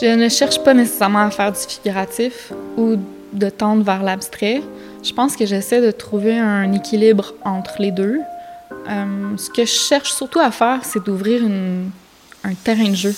Je 0.00 0.06
ne 0.06 0.28
cherche 0.28 0.62
pas 0.62 0.74
nécessairement 0.74 1.24
à 1.24 1.30
faire 1.30 1.50
du 1.50 1.58
figuratif 1.58 2.52
ou 2.76 2.94
de 3.32 3.50
tendre 3.50 3.82
vers 3.82 4.04
l'abstrait. 4.04 4.62
Je 5.02 5.12
pense 5.12 5.34
que 5.34 5.44
j'essaie 5.44 5.80
de 5.80 5.90
trouver 5.90 6.38
un 6.38 6.72
équilibre 6.72 7.34
entre 7.44 7.82
les 7.82 7.90
deux. 7.90 8.20
Euh, 8.88 9.04
ce 9.36 9.50
que 9.50 9.64
je 9.64 9.72
cherche 9.72 10.12
surtout 10.12 10.38
à 10.38 10.52
faire, 10.52 10.84
c'est 10.84 11.04
d'ouvrir 11.04 11.42
un 11.42 12.54
terrain 12.62 12.88
de 12.90 12.94
jeu. 12.94 13.14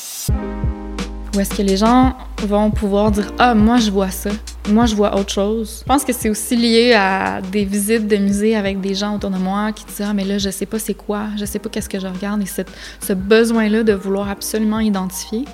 Où 1.34 1.40
est-ce 1.40 1.54
que 1.54 1.62
les 1.62 1.76
gens 1.76 2.14
vont 2.44 2.70
pouvoir 2.70 3.10
dire 3.10 3.30
Ah, 3.38 3.54
moi 3.54 3.76
je 3.76 3.90
vois 3.90 4.10
ça, 4.10 4.30
moi 4.68 4.86
je 4.86 4.94
vois 4.94 5.14
autre 5.16 5.32
chose. 5.32 5.80
Je 5.82 5.84
pense 5.84 6.02
que 6.02 6.14
c'est 6.14 6.30
aussi 6.30 6.56
lié 6.56 6.94
à 6.94 7.42
des 7.42 7.64
visites 7.66 8.08
de 8.08 8.16
musées 8.16 8.56
avec 8.56 8.80
des 8.80 8.94
gens 8.94 9.16
autour 9.16 9.30
de 9.30 9.38
moi 9.38 9.72
qui 9.72 9.84
disent 9.84 10.02
Ah, 10.08 10.14
mais 10.14 10.24
là 10.24 10.38
je 10.38 10.48
sais 10.48 10.66
pas 10.66 10.78
c'est 10.78 10.94
quoi, 10.94 11.26
je 11.36 11.44
sais 11.44 11.58
pas 11.58 11.68
qu'est-ce 11.68 11.90
que 11.90 12.00
je 12.00 12.06
regarde 12.06 12.42
et 12.42 12.46
ce 12.46 13.12
besoin-là 13.12 13.82
de 13.82 13.92
vouloir 13.92 14.30
absolument 14.30 14.80
identifier. 14.80 15.44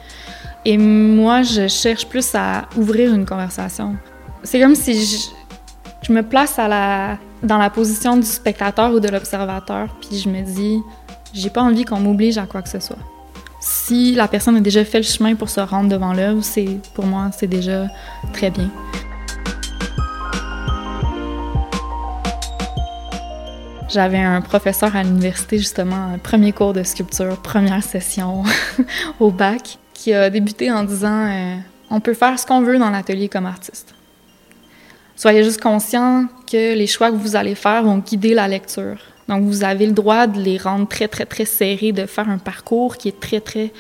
Et 0.69 0.79
moi, 0.79 1.43
je 1.43 1.69
cherche 1.69 2.09
plus 2.09 2.35
à 2.35 2.69
ouvrir 2.77 3.15
une 3.15 3.25
conversation. 3.25 3.95
C'est 4.43 4.59
comme 4.59 4.75
si 4.75 5.31
je, 6.03 6.13
me 6.13 6.23
place 6.23 6.57
dans 6.57 7.59
la 7.59 7.71
position 7.71 8.17
du 8.17 8.27
spectateur 8.27 8.93
ou 8.93 8.99
de 8.99 9.07
l'observateur, 9.07 9.87
puis 10.01 10.19
je 10.19 10.29
me 10.29 10.43
dis, 10.43 10.83
j'ai 11.33 11.51
pas 11.51 11.63
envie 11.63 11.85
qu'on 11.85 12.01
m'oblige 12.01 12.37
à 12.37 12.47
quoi 12.47 12.63
que 12.63 12.69
ce 12.69 12.81
soit. 12.81 12.99
Si 13.61 14.17
la 14.17 14.27
personne 14.27 14.57
a 14.57 14.61
déjà 14.61 14.85
fait 14.85 14.99
le 14.99 15.05
chemin 15.05 15.37
pour 15.37 15.51
se 15.51 15.61
rendre 15.61 15.89
devant 15.89 16.13
l'œuvre, 16.13 16.43
c'est 16.43 16.81
pour 16.95 17.07
moi, 17.07 17.31
c'est 17.31 17.47
déjà 17.47 17.87
très 18.33 18.51
bien. 18.51 18.69
J'avais 23.89 24.19
un 24.19 24.41
professeur 24.41 24.97
à 24.97 25.05
l'université, 25.05 25.59
justement, 25.59 26.19
premier 26.25 26.51
cours 26.51 26.73
de 26.73 26.83
sculpture, 26.83 27.37
première 27.37 27.85
session 27.85 28.43
au 29.21 29.31
bac 29.31 29.79
qui 30.07 30.15
a 30.15 30.31
débuté 30.31 30.71
en 30.71 30.85
disant 30.85 31.27
euh, 31.27 31.57
On 31.91 31.99
peut 31.99 32.15
faire 32.15 32.39
ce 32.39 32.47
qu'on 32.47 32.61
veut 32.61 32.79
dans 32.79 32.91
l'atelier 32.91 33.29
comme 33.29 33.45
artiste. 33.45 33.93
Soyez 35.17 35.43
juste 35.43 35.61
conscient 35.61 36.27
que 36.49 36.77
les 36.77 36.87
choix 36.87 37.11
que 37.11 37.17
vous 37.17 37.35
allez 37.35 37.57
faire 37.57 37.83
vont 37.83 37.99
guider 37.99 38.33
la 38.33 38.47
lecture. 38.47 38.99
Donc, 39.29 39.43
vous 39.43 39.65
avez 39.65 39.85
le 39.85 39.93
droit 39.93 40.29
de 40.29 40.41
les 40.41 40.59
rendre 40.59 40.87
très, 40.87 41.09
très, 41.09 41.27
très 41.27 41.45
serrés, 41.45 41.91
de 41.91 42.07
faire 42.07 42.29
un 42.29 42.39
parcours 42.39 42.97
qui 42.97 43.09
est 43.09 43.19
très, 43.19 43.41
très 43.41 43.73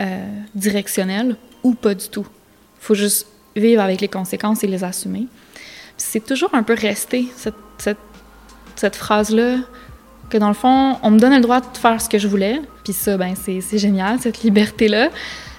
euh, 0.00 0.26
directionnel 0.56 1.36
ou 1.62 1.74
pas 1.74 1.94
du 1.94 2.08
tout. 2.08 2.26
Il 2.80 2.84
faut 2.84 2.94
juste 2.94 3.28
vivre 3.54 3.80
avec 3.80 4.00
les 4.00 4.08
conséquences 4.08 4.64
et 4.64 4.66
les 4.66 4.82
assumer. 4.82 5.28
C'est 5.96 6.26
toujours 6.26 6.52
un 6.54 6.64
peu 6.64 6.74
resté, 6.74 7.28
cette, 7.36 7.54
cette, 8.74 8.96
phrase-là, 8.96 9.58
que 10.28 10.38
dans 10.38 10.48
le 10.48 10.54
fond, 10.54 10.96
on 11.04 11.10
me 11.12 11.20
donne 11.20 11.36
le 11.36 11.40
droit 11.40 11.60
de 11.60 11.76
faire 11.76 12.00
ce 12.00 12.08
que 12.08 12.18
je 12.18 12.26
voulais, 12.26 12.60
puis 12.82 12.92
ça, 12.92 13.16
ben, 13.16 13.34
c'est 13.36 13.78
génial, 13.78 14.18
cette 14.18 14.42
liberté-là 14.42 15.10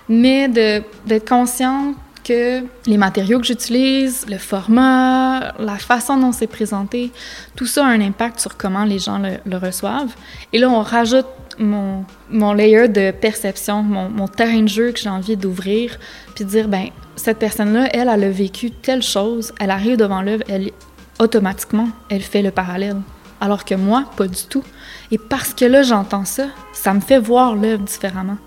mais 0.10 0.48
d'être 0.50 1.30
conscient 1.30 1.94
que 2.24 2.64
les 2.86 2.98
matériaux 2.98 3.40
que 3.40 3.46
j'utilise, 3.46 4.26
le 4.28 4.38
format, 4.38 5.54
la 5.58 5.78
façon 5.78 6.18
dont 6.18 6.32
c'est 6.32 6.48
présenté, 6.48 7.12
tout 7.56 7.66
ça 7.66 7.86
a 7.86 7.90
un 7.90 8.02
impact 8.02 8.40
sur 8.40 8.58
comment 8.58 8.84
les 8.84 9.00
gens 9.00 9.20
le, 9.20 9.58
reçoivent. 9.58 10.14
Et 10.52 10.60
là, 10.60 10.70
on 10.70 10.82
rajoute 10.82 11.28
mon, 11.58 12.06
layer 12.54 12.88
de 12.88 13.12
perception, 13.12 13.84
mon, 13.84 14.28
terrain 14.28 14.62
de 14.62 14.68
jeu 14.68 14.92
que 14.92 15.00
j'ai 15.00 15.10
envie 15.10 15.38
d'ouvrir, 15.38 15.98
puis 16.36 16.46
dire, 16.46 16.68
ben 16.68 16.90
cette 17.16 17.40
personne-là, 17.40 17.90
elle, 17.94 18.10
elle 18.10 18.24
a 18.24 18.30
vécu 18.30 18.72
telle 18.72 19.04
chose, 19.04 19.54
elle 19.60 19.72
arrive 19.72 19.98
devant 19.98 20.22
l'œuvre, 20.22 20.44
elle, 20.48 20.72
automatiquement, 21.20 21.90
elle 22.10 22.22
fait 22.22 22.42
le 22.42 22.52
parallèle. 22.52 22.98
Alors 23.42 23.66
que 23.66 23.76
moi, 23.76 24.06
pas 24.18 24.28
du 24.28 24.44
tout. 24.50 24.64
Et 25.12 25.18
parce 25.18 25.54
que 25.54 25.66
là, 25.66 25.82
j'entends 25.84 26.26
ça, 26.26 26.48
ça 26.74 26.94
me 26.94 27.00
fait 27.00 27.20
voir 27.20 27.56
l'œuvre 27.56 27.84
différemment. 27.84 28.38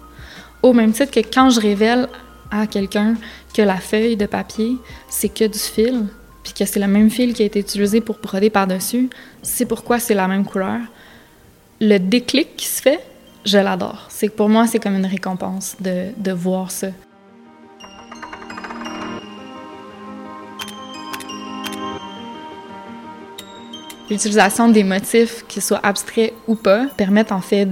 Au 0.62 0.72
même 0.72 0.92
titre 0.92 1.10
que 1.10 1.20
quand 1.20 1.50
je 1.50 1.60
révèle 1.60 2.08
à 2.52 2.68
quelqu'un 2.68 3.16
que 3.52 3.62
la 3.62 3.78
feuille 3.78 4.16
de 4.16 4.26
papier, 4.26 4.76
c'est 5.08 5.28
que 5.28 5.44
du 5.44 5.58
fil, 5.58 6.06
puis 6.44 6.52
que 6.52 6.64
c'est 6.64 6.78
le 6.78 6.86
même 6.86 7.10
fil 7.10 7.34
qui 7.34 7.42
a 7.42 7.46
été 7.46 7.58
utilisé 7.58 8.00
pour 8.00 8.18
broder 8.18 8.48
par-dessus, 8.48 9.10
c'est 9.42 9.66
pourquoi 9.66 9.98
c'est 9.98 10.14
la 10.14 10.28
même 10.28 10.44
couleur. 10.44 10.78
Le 11.80 11.98
déclic 11.98 12.54
qui 12.56 12.66
se 12.66 12.80
fait, 12.80 13.00
je 13.44 13.58
l'adore. 13.58 14.06
C'est 14.08 14.28
pour 14.28 14.48
moi, 14.48 14.68
c'est 14.68 14.78
comme 14.78 14.94
une 14.94 15.06
récompense 15.06 15.74
de, 15.80 16.10
de 16.16 16.30
voir 16.30 16.70
ça. 16.70 16.88
L'utilisation 24.08 24.68
des 24.68 24.84
motifs, 24.84 25.44
qu'ils 25.48 25.62
soient 25.62 25.80
abstraits 25.82 26.34
ou 26.46 26.54
pas, 26.54 26.86
permettent 26.96 27.32
en 27.32 27.40
fait 27.40 27.66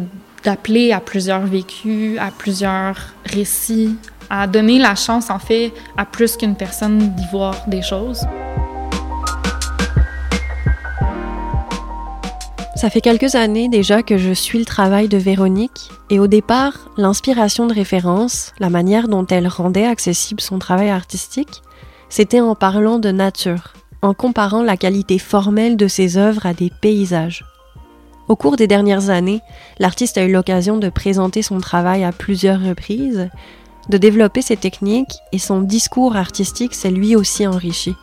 d'appeler 0.45 0.93
à 0.93 1.01
plusieurs 1.01 1.47
vécus, 1.47 2.19
à 2.19 2.31
plusieurs 2.31 2.97
récits, 3.27 3.97
à 4.31 4.47
donner 4.47 4.79
la 4.79 4.95
chance, 4.95 5.31
en 5.31 5.39
fait, 5.39 5.73
à 5.97 6.05
plus 6.05 6.37
qu'une 6.37 6.55
personne 6.55 7.15
d'y 7.15 7.27
voir 7.31 7.57
des 7.67 7.83
choses. 7.83 8.25
Ça 12.77 12.89
fait 12.89 13.03
quelques 13.03 13.35
années 13.35 13.69
déjà 13.69 14.03
que 14.03 14.17
je 14.17 14.33
suis 14.33 14.59
le 14.59 14.65
travail 14.65 15.09
de 15.09 15.19
Véronique 15.19 15.91
et 16.09 16.19
au 16.19 16.29
départ, 16.29 16.89
l'inspiration 16.97 17.67
de 17.67 17.75
référence, 17.75 18.55
la 18.59 18.71
manière 18.71 19.07
dont 19.07 19.27
elle 19.27 19.49
rendait 19.49 19.85
accessible 19.85 20.41
son 20.41 20.59
travail 20.59 20.89
artistique, 20.89 21.61
c'était 22.09 22.41
en 22.41 22.55
parlant 22.55 22.99
de 22.99 23.11
nature, 23.11 23.75
en 24.01 24.15
comparant 24.15 24.63
la 24.63 24.79
qualité 24.79 25.19
formelle 25.19 25.77
de 25.77 25.89
ses 25.89 26.17
œuvres 26.17 26.47
à 26.47 26.55
des 26.55 26.71
paysages. 26.81 27.45
Au 28.31 28.37
cours 28.37 28.55
des 28.55 28.69
dernières 28.69 29.11
années, 29.11 29.43
l'artiste 29.81 30.17
a 30.17 30.23
eu 30.23 30.31
l'occasion 30.31 30.77
de 30.77 30.89
présenter 30.89 31.43
son 31.43 31.59
travail 31.59 32.05
à 32.05 32.13
plusieurs 32.13 32.63
reprises, 32.63 33.29
de 33.89 33.99
développer 33.99 34.41
ses 34.41 34.57
techniques 34.57 35.19
et 35.33 35.39
son 35.41 35.63
discours 35.63 36.15
artistique 36.15 36.75
s'est 36.75 36.93
lui 36.93 37.17
aussi 37.17 37.45
enrichi. 37.45 37.97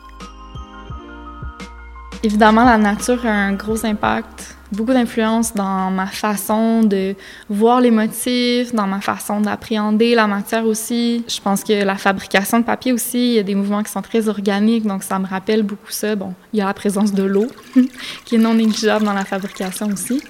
Évidemment, 2.22 2.66
la 2.66 2.76
nature 2.76 3.24
a 3.24 3.30
un 3.30 3.54
gros 3.54 3.86
impact 3.86 4.57
beaucoup 4.72 4.92
d'influence 4.92 5.54
dans 5.54 5.90
ma 5.90 6.06
façon 6.06 6.82
de 6.82 7.14
voir 7.48 7.80
les 7.80 7.90
motifs, 7.90 8.74
dans 8.74 8.86
ma 8.86 9.00
façon 9.00 9.40
d'appréhender 9.40 10.14
la 10.14 10.26
matière 10.26 10.66
aussi. 10.66 11.24
Je 11.28 11.40
pense 11.40 11.64
que 11.64 11.84
la 11.84 11.96
fabrication 11.96 12.60
de 12.60 12.64
papier 12.64 12.92
aussi, 12.92 13.18
il 13.18 13.34
y 13.34 13.38
a 13.38 13.42
des 13.42 13.54
mouvements 13.54 13.82
qui 13.82 13.90
sont 13.90 14.02
très 14.02 14.28
organiques, 14.28 14.86
donc 14.86 15.02
ça 15.02 15.18
me 15.18 15.26
rappelle 15.26 15.62
beaucoup 15.62 15.90
ça. 15.90 16.14
Bon, 16.16 16.34
il 16.52 16.58
y 16.58 16.62
a 16.62 16.66
la 16.66 16.74
présence 16.74 17.12
de 17.12 17.22
l'eau, 17.22 17.46
qui 18.24 18.36
est 18.36 18.38
non 18.38 18.54
négligeable 18.54 19.04
dans 19.04 19.14
la 19.14 19.24
fabrication 19.24 19.88
aussi. 19.88 20.22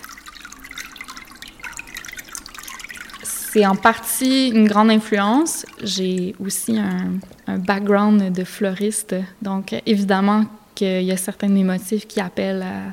C'est 3.22 3.66
en 3.66 3.76
partie 3.76 4.48
une 4.48 4.68
grande 4.68 4.90
influence. 4.90 5.64
J'ai 5.82 6.34
aussi 6.38 6.78
un, 6.78 7.12
un 7.46 7.58
background 7.58 8.30
de 8.30 8.44
fleuriste, 8.44 9.16
donc 9.42 9.74
évidemment 9.86 10.44
qu'il 10.74 11.02
y 11.02 11.10
a 11.10 11.16
certains 11.16 11.48
de 11.48 11.54
mes 11.54 11.64
motifs 11.64 12.06
qui 12.06 12.20
appellent 12.20 12.62
à 12.62 12.92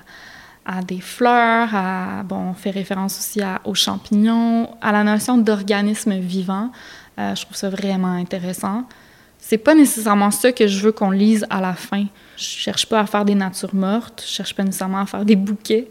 à 0.65 0.81
des 0.81 0.99
fleurs, 0.99 1.69
on 2.31 2.53
fait 2.53 2.71
référence 2.71 3.19
aussi 3.19 3.41
aux 3.63 3.75
champignons, 3.75 4.69
à 4.81 4.91
la 4.91 5.03
notion 5.03 5.37
d'organisme 5.37 6.17
vivant. 6.17 6.71
Euh, 7.19 7.35
je 7.35 7.43
trouve 7.43 7.55
ça 7.55 7.69
vraiment 7.69 8.13
intéressant. 8.13 8.83
C'est 9.37 9.59
pas 9.59 9.75
nécessairement 9.75 10.31
ça 10.31 10.51
que 10.51 10.67
je 10.67 10.79
veux 10.79 10.91
qu'on 10.91 11.11
lise 11.11 11.45
à 11.49 11.61
la 11.61 11.73
fin. 11.73 12.05
Je 12.35 12.43
cherche 12.43 12.87
pas 12.87 12.99
à 12.99 13.05
faire 13.05 13.25
des 13.25 13.35
natures 13.35 13.75
mortes, 13.75 14.23
je 14.25 14.31
cherche 14.31 14.55
pas 14.55 14.63
nécessairement 14.63 15.01
à 15.01 15.05
faire 15.05 15.23
des 15.23 15.35
bouquets. 15.35 15.87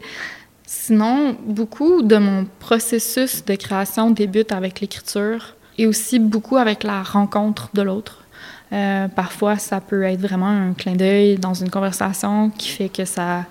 Sinon, 0.67 1.37
beaucoup 1.45 2.01
de 2.01 2.17
mon 2.17 2.45
processus 2.59 3.45
de 3.45 3.55
création 3.55 4.11
débute 4.11 4.51
avec 4.51 4.81
l'écriture 4.81 5.55
et 5.77 5.87
aussi 5.87 6.19
beaucoup 6.19 6.57
avec 6.57 6.83
la 6.83 7.01
rencontre 7.01 7.69
de 7.73 7.81
l'autre. 7.81 8.23
Euh, 8.73 9.07
parfois, 9.07 9.57
ça 9.57 9.79
peut 9.79 10.03
être 10.03 10.19
vraiment 10.19 10.49
un 10.49 10.73
clin 10.73 10.95
d'œil 10.95 11.37
dans 11.37 11.53
une 11.53 11.69
conversation 11.69 12.49
qui 12.49 12.69
fait 12.69 12.89
que 12.89 13.05
ça, 13.05 13.45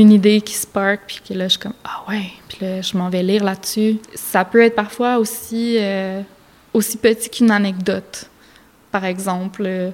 une 0.00 0.12
idée 0.12 0.40
qui 0.40 0.54
spark, 0.54 1.00
puis 1.06 1.20
que 1.26 1.34
là, 1.34 1.44
je 1.44 1.50
suis 1.50 1.58
comme, 1.60 1.74
ah 1.84 2.04
ouais, 2.08 2.32
puis 2.48 2.58
là, 2.60 2.80
je 2.80 2.96
m'en 2.96 3.08
vais 3.08 3.22
lire 3.22 3.44
là-dessus. 3.44 3.98
Ça 4.14 4.44
peut 4.44 4.62
être 4.62 4.74
parfois 4.74 5.18
aussi, 5.18 5.76
euh, 5.78 6.22
aussi 6.72 6.96
petit 6.96 7.30
qu'une 7.30 7.50
anecdote. 7.50 8.28
Par 8.90 9.04
exemple, 9.04 9.62
euh, 9.64 9.90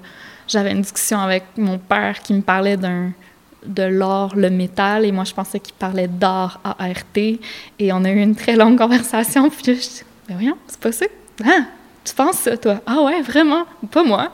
j'avais 0.49 0.73
une 0.73 0.83
discussion 0.83 1.19
avec 1.19 1.45
mon 1.57 1.79
père 1.79 2.21
qui 2.21 2.35
me 2.35 2.43
parlait 2.43 2.77
d'un 2.77 3.13
de 3.65 3.85
l'or, 3.85 4.35
le 4.35 4.51
métal, 4.51 5.05
et 5.05 5.13
moi, 5.13 5.25
je 5.25 5.33
pensais 5.33 5.61
qu'il 5.61 5.75
parlait 5.75 6.09
d'art 6.09 6.61
ART, 6.65 7.17
et 7.17 7.93
on 7.93 8.05
a 8.05 8.11
eu 8.11 8.21
une 8.21 8.35
très 8.35 8.57
longue 8.57 8.77
conversation, 8.77 9.49
puis 9.51 9.73
là, 9.73 9.75
je 9.75 9.81
dis, 9.81 10.03
mais 10.29 10.35
voyons, 10.35 10.57
c'est 10.67 10.81
pas 10.81 10.93
ça. 10.93 11.07
Ah, 11.45 11.67
tu 12.05 12.15
penses 12.15 12.39
ça, 12.39 12.57
toi? 12.57 12.81
Ah 12.87 13.03
ouais, 13.03 13.23
vraiment? 13.23 13.65
Pas 13.91 14.03
moi. 14.03 14.33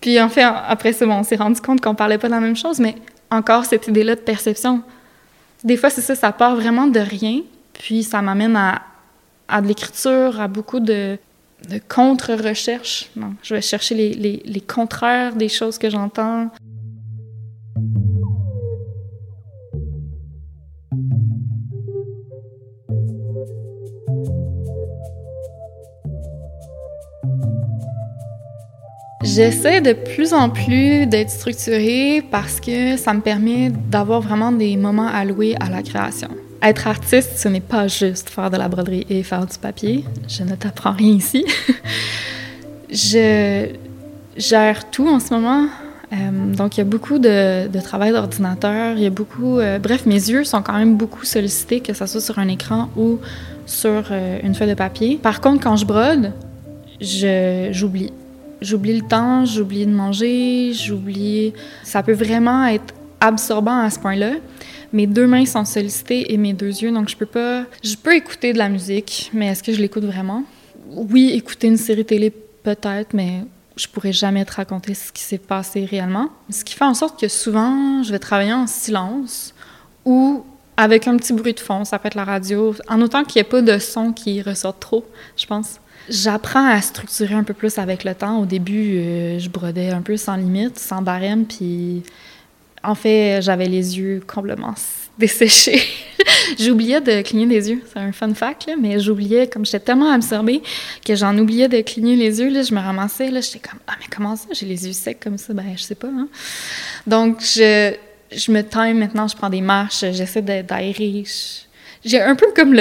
Puis 0.00 0.20
en 0.20 0.28
fait, 0.28 0.42
après 0.42 0.92
ça, 0.92 1.06
on 1.06 1.24
s'est 1.24 1.36
rendu 1.36 1.60
compte 1.60 1.80
qu'on 1.80 1.94
parlait 1.94 2.18
pas 2.18 2.28
de 2.28 2.32
la 2.32 2.40
même 2.40 2.56
chose, 2.56 2.78
mais 2.78 2.94
encore 3.30 3.64
cette 3.64 3.88
idée-là 3.88 4.14
de 4.14 4.20
perception. 4.20 4.82
Des 5.64 5.76
fois, 5.76 5.90
c'est 5.90 6.00
ça, 6.00 6.14
ça 6.14 6.32
part 6.32 6.54
vraiment 6.56 6.86
de 6.86 7.00
rien, 7.00 7.42
puis 7.72 8.02
ça 8.02 8.22
m'amène 8.22 8.56
à, 8.56 8.82
à 9.48 9.60
de 9.60 9.66
l'écriture, 9.66 10.40
à 10.40 10.48
beaucoup 10.48 10.80
de, 10.80 11.18
de 11.68 11.80
contre-recherche. 11.88 13.10
Je 13.42 13.54
vais 13.54 13.62
chercher 13.62 13.94
les, 13.94 14.14
les, 14.14 14.42
les 14.44 14.60
contraires 14.60 15.34
des 15.34 15.48
choses 15.48 15.78
que 15.78 15.90
j'entends. 15.90 16.50
J'essaie 29.26 29.80
de 29.80 29.92
plus 29.92 30.32
en 30.32 30.50
plus 30.50 31.04
d'être 31.06 31.30
structurée 31.30 32.22
parce 32.30 32.60
que 32.60 32.96
ça 32.96 33.12
me 33.12 33.20
permet 33.20 33.70
d'avoir 33.90 34.20
vraiment 34.20 34.52
des 34.52 34.76
moments 34.76 35.08
alloués 35.08 35.56
à 35.58 35.68
la 35.68 35.82
création. 35.82 36.28
Être 36.62 36.86
artiste, 36.86 37.32
ce 37.36 37.48
n'est 37.48 37.60
pas 37.60 37.88
juste 37.88 38.30
faire 38.30 38.50
de 38.50 38.56
la 38.56 38.68
broderie 38.68 39.04
et 39.10 39.24
faire 39.24 39.44
du 39.44 39.58
papier. 39.58 40.04
Je 40.28 40.44
ne 40.44 40.54
t'apprends 40.54 40.92
rien 40.92 41.14
ici. 41.14 41.44
je 42.88 43.70
gère 44.36 44.90
tout 44.90 45.08
en 45.08 45.18
ce 45.18 45.34
moment. 45.34 45.66
Euh, 46.12 46.54
donc, 46.54 46.76
il 46.76 46.80
y 46.80 46.82
a 46.82 46.84
beaucoup 46.84 47.18
de, 47.18 47.80
travail 47.80 48.12
d'ordinateur. 48.12 48.96
Il 48.96 49.02
y 49.02 49.06
a 49.06 49.10
beaucoup. 49.10 49.58
Euh, 49.58 49.80
bref, 49.80 50.06
mes 50.06 50.14
yeux 50.14 50.44
sont 50.44 50.62
quand 50.62 50.78
même 50.78 50.96
beaucoup 50.96 51.24
sollicités, 51.24 51.80
que 51.80 51.92
ce 51.94 52.06
soit 52.06 52.20
sur 52.20 52.38
un 52.38 52.46
écran 52.46 52.90
ou 52.96 53.18
sur 53.66 54.04
euh, 54.12 54.38
une 54.44 54.54
feuille 54.54 54.70
de 54.70 54.74
papier. 54.74 55.18
Par 55.20 55.40
contre, 55.40 55.64
quand 55.64 55.74
je 55.74 55.84
brode, 55.84 56.32
j'oublie 57.00 58.12
j'oublie 58.60 58.96
le 58.96 59.06
temps, 59.06 59.44
j'oublie 59.44 59.86
de 59.86 59.92
manger, 59.92 60.72
j'oublie. 60.72 61.52
Ça 61.82 62.02
peut 62.02 62.12
vraiment 62.12 62.66
être 62.66 62.94
absorbant 63.20 63.78
à 63.78 63.90
ce 63.90 63.98
point-là. 63.98 64.32
Mes 64.92 65.06
deux 65.06 65.26
mains 65.26 65.46
sont 65.46 65.64
sollicitées 65.64 66.32
et 66.32 66.36
mes 66.36 66.52
deux 66.52 66.82
yeux, 66.82 66.92
donc 66.92 67.08
je 67.08 67.16
peux 67.16 67.26
pas. 67.26 67.64
Je 67.82 67.96
peux 67.96 68.14
écouter 68.14 68.52
de 68.52 68.58
la 68.58 68.68
musique, 68.68 69.30
mais 69.34 69.48
est-ce 69.48 69.62
que 69.62 69.72
je 69.72 69.80
l'écoute 69.80 70.04
vraiment? 70.04 70.44
Oui, 70.90 71.30
écouter 71.34 71.66
une 71.66 71.76
série 71.76 72.04
télé 72.04 72.30
peut-être, 72.30 73.12
mais 73.12 73.42
je 73.76 73.86
pourrais 73.88 74.12
jamais 74.12 74.44
te 74.44 74.52
raconter 74.52 74.94
ce 74.94 75.12
qui 75.12 75.22
s'est 75.22 75.38
passé 75.38 75.84
réellement. 75.84 76.30
Ce 76.50 76.64
qui 76.64 76.74
fait 76.74 76.84
en 76.84 76.94
sorte 76.94 77.20
que 77.20 77.28
souvent, 77.28 78.02
je 78.02 78.12
vais 78.12 78.18
travailler 78.18 78.54
en 78.54 78.66
silence 78.66 79.54
ou 80.04 80.44
avec 80.76 81.08
un 81.08 81.16
petit 81.16 81.32
bruit 81.32 81.54
de 81.54 81.60
fond, 81.60 81.84
ça 81.84 81.98
peut 81.98 82.08
être 82.08 82.14
la 82.14 82.24
radio, 82.24 82.74
en 82.88 83.00
autant 83.00 83.24
qu'il 83.24 83.40
n'y 83.40 83.46
ait 83.46 83.50
pas 83.50 83.62
de 83.62 83.78
son 83.78 84.12
qui 84.12 84.42
ressort 84.42 84.78
trop, 84.78 85.04
je 85.36 85.46
pense. 85.46 85.80
J'apprends 86.08 86.66
à 86.66 86.80
structurer 86.80 87.34
un 87.34 87.42
peu 87.42 87.54
plus 87.54 87.78
avec 87.78 88.04
le 88.04 88.14
temps. 88.14 88.38
Au 88.40 88.46
début, 88.46 88.98
euh, 88.98 89.38
je 89.38 89.48
brodais 89.48 89.90
un 89.90 90.02
peu 90.02 90.16
sans 90.16 90.36
limite, 90.36 90.78
sans 90.78 91.02
barème, 91.02 91.44
puis 91.44 92.02
en 92.82 92.94
fait, 92.94 93.40
j'avais 93.42 93.66
les 93.66 93.98
yeux 93.98 94.22
complètement 94.26 94.74
desséchés. 95.18 95.82
j'oubliais 96.58 97.00
de 97.00 97.22
cligner 97.22 97.46
des 97.46 97.70
yeux. 97.70 97.82
C'est 97.92 97.98
un 97.98 98.12
fun 98.12 98.32
fact, 98.34 98.66
là, 98.66 98.74
mais 98.80 99.00
j'oubliais, 99.00 99.48
comme 99.48 99.64
j'étais 99.64 99.80
tellement 99.80 100.10
absorbée 100.10 100.62
que 101.04 101.14
j'en 101.14 101.36
oubliais 101.38 101.68
de 101.68 101.80
cligner 101.80 102.16
les 102.16 102.40
yeux. 102.40 102.50
Là, 102.50 102.62
je 102.62 102.74
me 102.74 102.80
ramassais, 102.80 103.30
là, 103.30 103.40
j'étais 103.40 103.58
comme, 103.58 103.80
ah, 103.86 103.94
mais 103.98 104.06
comment 104.14 104.36
ça, 104.36 104.48
j'ai 104.52 104.66
les 104.66 104.86
yeux 104.86 104.92
secs 104.92 105.18
comme 105.20 105.38
ça? 105.38 105.52
Ben, 105.52 105.64
je 105.76 105.82
sais 105.82 105.94
pas. 105.94 106.08
Hein? 106.08 106.28
Donc, 107.06 107.40
je, 107.40 107.94
je 108.30 108.52
me 108.52 108.62
time 108.62 108.98
maintenant, 108.98 109.28
je 109.28 109.36
prends 109.36 109.50
des 109.50 109.60
marches, 109.60 110.04
j'essaie 110.12 110.42
d'aérer. 110.42 111.24
J'ai 112.06 112.22
un 112.22 112.36
peu 112.36 112.46
comme 112.54 112.72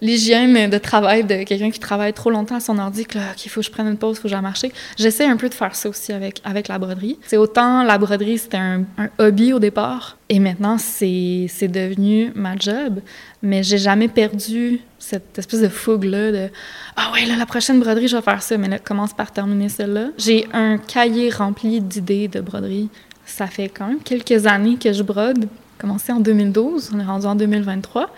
l'hygiène 0.00 0.70
de 0.70 0.78
travail 0.78 1.24
de 1.24 1.42
quelqu'un 1.42 1.72
qui 1.72 1.80
travaille 1.80 2.12
trop 2.12 2.30
longtemps 2.30 2.54
à 2.54 2.60
son 2.60 2.78
ordi, 2.78 3.04
qu'il 3.04 3.50
faut 3.50 3.62
que 3.62 3.66
je 3.66 3.70
prenne 3.72 3.88
une 3.88 3.96
pause, 3.96 4.16
il 4.16 4.20
faut 4.20 4.22
que 4.22 4.28
j'aille 4.28 4.40
marcher. 4.40 4.72
J'essaie 4.96 5.26
un 5.26 5.36
peu 5.36 5.48
de 5.48 5.54
faire 5.54 5.74
ça 5.74 5.88
aussi 5.88 6.12
avec, 6.12 6.40
avec 6.44 6.68
la 6.68 6.78
broderie. 6.78 7.18
C'est 7.26 7.36
autant 7.36 7.82
la 7.82 7.98
broderie, 7.98 8.38
c'était 8.38 8.58
un, 8.58 8.84
hobby 9.18 9.52
au 9.52 9.58
départ, 9.58 10.18
et 10.28 10.38
maintenant 10.38 10.78
c'est 10.78 11.48
devenu 11.62 12.30
ma 12.36 12.54
job, 12.56 13.00
mais 13.42 13.64
j'ai 13.64 13.78
jamais 13.78 14.06
perdu 14.06 14.80
cette 15.00 15.36
espèce 15.36 15.62
de 15.62 15.68
fougue-là 15.68 16.30
de 16.30 16.48
Ah 16.94 17.10
ouais, 17.12 17.26
la 17.26 17.46
prochaine 17.46 17.80
broderie, 17.80 18.06
je 18.06 18.16
vais 18.16 18.22
faire 18.22 18.40
ça, 18.40 18.56
mais 18.56 18.68
là, 18.68 18.78
commence 18.78 19.14
par 19.14 19.32
terminer 19.32 19.68
celle-là. 19.68 20.10
J'ai 20.16 20.46
un 20.52 20.78
cahier 20.78 21.30
rempli 21.30 21.80
d'idées 21.80 22.28
de 22.28 22.40
broderie. 22.40 22.88
Ça 23.26 23.48
fait 23.48 23.68
quand 23.68 23.88
même 23.88 24.00
quelques 24.00 24.46
années 24.46 24.76
que 24.76 24.92
je 24.92 25.02
brode. 25.02 25.48
Commencé 25.78 26.12
en 26.12 26.20
2012, 26.20 26.92
on 26.94 27.00
est 27.00 27.04
rendu 27.04 27.26
en 27.26 27.34
2023. 27.34 28.10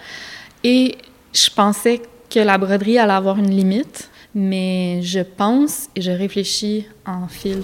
Et 0.64 0.96
je 1.32 1.50
pensais 1.50 2.02
que 2.30 2.38
la 2.38 2.56
broderie 2.56 2.98
allait 2.98 3.12
avoir 3.12 3.36
une 3.38 3.50
limite, 3.50 4.08
mais 4.34 5.02
je 5.02 5.20
pense 5.20 5.88
et 5.96 6.00
je 6.00 6.12
réfléchis 6.12 6.86
en 7.04 7.26
fil. 7.26 7.62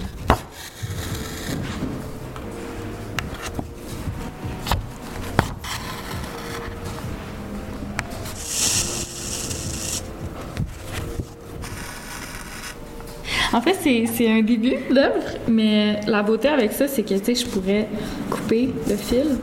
En 13.51 13.61
fait, 13.61 13.77
c'est 13.81 14.29
un 14.29 14.41
début 14.41 14.75
d'œuvre, 14.91 15.23
mais 15.47 16.01
la 16.05 16.21
beauté 16.21 16.49
avec 16.49 16.71
ça, 16.73 16.87
c'est 16.87 17.03
que, 17.03 17.15
tu 17.15 17.33
sais, 17.33 17.35
je 17.35 17.47
pourrais 17.47 17.87
couper 18.29 18.69
le 18.87 18.95
fil, 18.95 19.37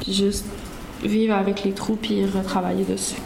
puis 0.00 0.12
juste 0.12 0.44
vivre 1.02 1.34
avec 1.34 1.64
les 1.64 1.72
trous 1.72 1.96
puis 1.96 2.24
retravailler 2.24 2.84
dessus. 2.84 3.16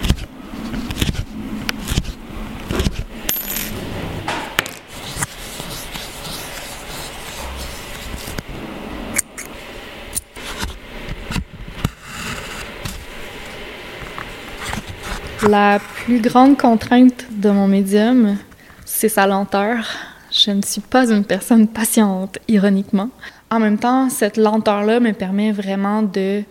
La 15.48 15.78
plus 15.78 16.20
grande 16.20 16.58
contrainte 16.58 17.26
de 17.30 17.50
mon 17.50 17.68
médium, 17.68 18.36
c'est 18.84 19.08
sa 19.08 19.28
lenteur. 19.28 19.86
Je 20.32 20.50
ne 20.50 20.62
suis 20.62 20.80
pas 20.80 21.08
une 21.12 21.24
personne 21.24 21.68
patiente, 21.68 22.38
ironiquement. 22.48 23.10
En 23.50 23.60
même 23.60 23.78
temps, 23.78 24.10
cette 24.10 24.38
lenteur-là 24.38 24.98
me 24.98 25.12
permet 25.12 25.52
vraiment 25.52 26.02
de 26.02 26.42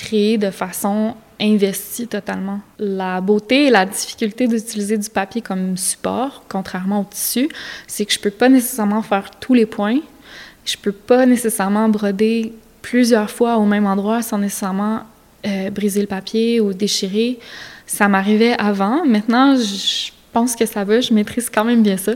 créer 0.00 0.38
de 0.38 0.50
façon 0.50 1.14
investie 1.40 2.06
totalement. 2.06 2.60
La 2.78 3.20
beauté 3.20 3.66
et 3.66 3.70
la 3.70 3.86
difficulté 3.86 4.46
d'utiliser 4.46 4.98
du 4.98 5.08
papier 5.08 5.40
comme 5.42 5.76
support, 5.76 6.44
contrairement 6.48 7.00
au 7.00 7.04
tissu, 7.04 7.48
c'est 7.86 8.04
que 8.04 8.12
je 8.12 8.18
peux 8.18 8.30
pas 8.30 8.48
nécessairement 8.48 9.02
faire 9.02 9.30
tous 9.40 9.54
les 9.54 9.66
points. 9.66 10.00
Je 10.64 10.76
peux 10.76 10.92
pas 10.92 11.26
nécessairement 11.26 11.88
broder 11.88 12.52
plusieurs 12.82 13.30
fois 13.30 13.56
au 13.56 13.64
même 13.64 13.86
endroit 13.86 14.22
sans 14.22 14.38
nécessairement 14.38 15.00
euh, 15.46 15.70
briser 15.70 16.00
le 16.00 16.06
papier 16.06 16.60
ou 16.60 16.72
déchirer. 16.72 17.38
Ça 17.86 18.08
m'arrivait 18.08 18.54
avant. 18.58 19.04
Maintenant, 19.04 19.56
je 19.56 20.12
pense 20.32 20.54
que 20.56 20.66
ça 20.66 20.84
va. 20.84 21.00
Je 21.00 21.12
maîtrise 21.12 21.50
quand 21.50 21.64
même 21.64 21.82
bien 21.82 21.96
ça. 21.96 22.12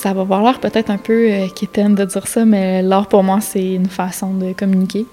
Ça 0.00 0.14
va 0.14 0.22
avoir 0.22 0.42
l'air 0.42 0.60
peut-être 0.60 0.88
un 0.88 0.96
peu 0.96 1.30
euh, 1.30 1.48
quétaine 1.48 1.94
de 1.94 2.06
dire 2.06 2.26
ça, 2.26 2.46
mais 2.46 2.80
l'art 2.80 3.06
pour 3.06 3.22
moi, 3.22 3.42
c'est 3.42 3.74
une 3.74 3.90
façon 3.90 4.32
de 4.32 4.54
communiquer. 4.54 5.04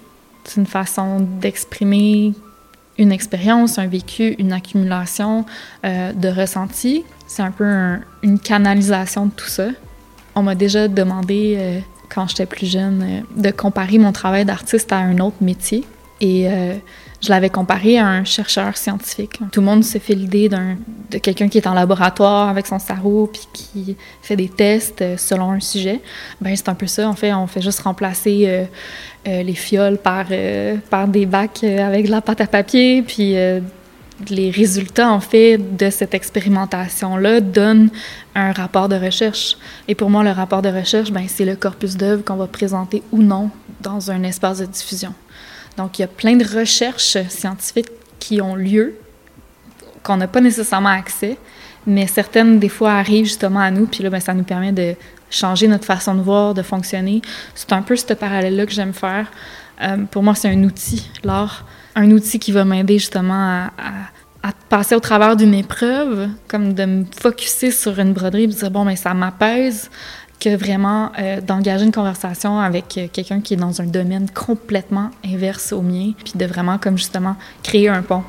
C'est 0.46 0.62
une 0.62 0.66
façon 0.66 1.20
d'exprimer 1.20 2.34
une 2.98 3.12
expérience, 3.12 3.80
un 3.80 3.88
vécu, 3.88 4.36
une 4.40 4.54
accumulation 4.54 5.46
euh, 5.86 6.14
de 6.14 6.30
ressentis. 6.30 7.04
C'est 7.28 7.44
un 7.44 7.52
peu 7.52 7.66
une 8.24 8.40
canalisation 8.40 9.26
de 9.26 9.32
tout 9.32 9.48
ça. 9.48 9.68
On 10.36 10.44
m'a 10.44 10.56
déjà 10.56 10.88
demandé, 10.88 11.56
euh, 11.58 11.80
quand 12.08 12.30
j'étais 12.30 12.46
plus 12.46 12.72
jeune, 12.72 13.04
euh, 13.04 13.42
de 13.42 13.52
comparer 13.52 13.98
mon 13.98 14.14
travail 14.14 14.46
d'artiste 14.46 14.94
à 14.94 15.00
un 15.00 15.18
autre 15.20 15.38
métier. 15.42 15.84
Et 16.22 16.48
je 17.22 17.30
l'avais 17.30 17.50
comparé 17.50 17.98
à 17.98 18.08
un 18.08 18.24
chercheur 18.24 18.78
scientifique. 18.78 19.40
Tout 19.52 19.62
le 19.62 19.66
monde 19.66 19.84
se 19.84 19.98
fait 19.98 20.14
l'idée 20.14 20.50
de 20.50 21.18
quelqu'un 21.18 21.48
qui 21.48 21.58
est 21.58 21.68
en 21.68 21.74
laboratoire 21.74 22.50
avec 22.50 22.68
son 22.68 22.80
sarreau 22.80 23.28
puis 23.32 23.48
qui 23.54 23.96
fait 24.22 24.36
des 24.36 24.50
tests 24.50 25.02
euh, 25.02 25.18
selon 25.18 25.52
un 25.52 25.60
sujet. 25.60 26.02
Ben 26.42 26.56
c'est 26.56 26.70
un 26.70 26.76
peu 26.76 26.88
ça. 26.88 27.08
En 27.10 27.14
fait, 27.14 27.34
on 27.34 27.48
fait 27.48 27.62
juste 27.62 27.80
remplacer 27.80 28.44
euh, 28.46 28.66
euh, 29.28 29.44
les 29.44 29.56
fioles 29.56 29.98
par, 29.98 30.26
par 30.90 31.08
des 31.08 31.26
bacs 31.26 31.64
avec 31.64 32.06
de 32.06 32.12
la 32.12 32.22
pâte 32.22 32.42
à 32.42 32.48
papier 32.48 33.02
puis 33.02 33.36
les 34.30 34.50
résultats, 34.50 35.12
en 35.12 35.20
fait, 35.20 35.58
de 35.78 35.90
cette 35.90 36.14
expérimentation-là 36.14 37.40
donnent 37.40 37.90
un 38.36 38.52
rapport 38.52 38.90
de 38.90 38.96
recherche. 38.96 39.58
Et 39.88 39.96
pour 39.96 40.10
moi, 40.10 40.24
le 40.24 40.32
rapport 40.32 40.62
de 40.62 40.70
recherche, 40.70 41.12
ben, 41.12 41.26
c'est 41.28 41.46
le 41.46 41.56
corpus 41.56 41.98
d'œuvres 41.98 42.24
qu'on 42.24 42.36
va 42.36 42.48
présenter 42.48 43.04
ou 43.12 43.22
non 43.22 43.52
dans 43.82 44.10
un 44.10 44.24
espace 44.24 44.60
de 44.60 44.66
diffusion. 44.66 45.14
Donc, 45.78 46.00
il 46.00 46.02
y 46.02 46.06
a 46.06 46.08
plein 46.08 46.36
de 46.36 46.44
recherches 46.44 47.18
scientifiques 47.30 47.90
qui 48.20 48.42
ont 48.42 48.56
lieu, 48.56 48.96
qu'on 50.04 50.18
n'a 50.18 50.28
pas 50.28 50.42
nécessairement 50.42 50.90
accès, 50.90 51.38
mais 51.86 52.08
certaines, 52.08 52.60
des 52.60 52.70
fois, 52.70 52.94
arrivent 52.94 53.26
justement 53.26 53.60
à 53.60 53.72
nous, 53.72 53.86
puis 53.86 54.04
là, 54.04 54.10
ben, 54.10 54.20
ça 54.20 54.34
nous 54.34 54.44
permet 54.44 54.72
de 54.72 54.96
changer 55.30 55.68
notre 55.68 55.86
façon 55.86 56.16
de 56.16 56.22
voir, 56.22 56.54
de 56.54 56.62
fonctionner. 56.62 57.22
C'est 57.56 57.72
un 57.74 57.82
peu 57.82 57.96
ce 57.96 58.14
parallèle-là 58.14 58.66
que 58.66 58.72
j'aime 58.72 58.94
faire. 58.94 59.32
Euh, 59.82 59.98
pour 60.10 60.24
moi, 60.24 60.36
c'est 60.36 60.50
un 60.50 60.64
outil, 60.64 61.10
l'art 61.24 61.66
un 61.98 62.12
outil 62.12 62.38
qui 62.38 62.52
va 62.52 62.64
m'aider 62.64 63.00
justement 63.00 63.70
à, 63.78 64.12
passer 64.70 64.96
au 64.96 65.00
travers 65.00 65.36
d'une 65.36 65.54
épreuve, 65.54 66.30
comme 66.48 66.74
de 66.74 66.86
me 66.86 67.06
focuser 67.20 67.72
sur 67.72 68.00
une 68.00 68.14
broderie 68.14 68.48
de 68.48 68.54
dire, 68.54 68.72
bon, 68.72 68.86
mais 68.86 68.96
ça 68.96 69.14
m'apaise, 69.14 69.90
que 70.40 70.56
vraiment 70.56 71.12
euh, 71.20 71.42
d'engager 71.42 71.86
une 71.86 71.92
conversation 71.92 72.60
avec 72.60 72.98
euh, 72.98 73.08
quelqu'un 73.12 73.42
qui 73.42 73.56
est 73.56 73.58
dans 73.58 73.82
un 73.82 73.86
domaine 73.86 74.28
complètement 74.30 75.10
inverse 75.26 75.74
au 75.74 75.82
mien, 75.82 76.12
puis 76.24 76.34
de 76.36 76.46
vraiment, 76.46 76.78
comme 76.78 76.98
justement, 76.98 77.36
créer 77.64 77.90
un 77.90 78.02
pont. 78.02 78.24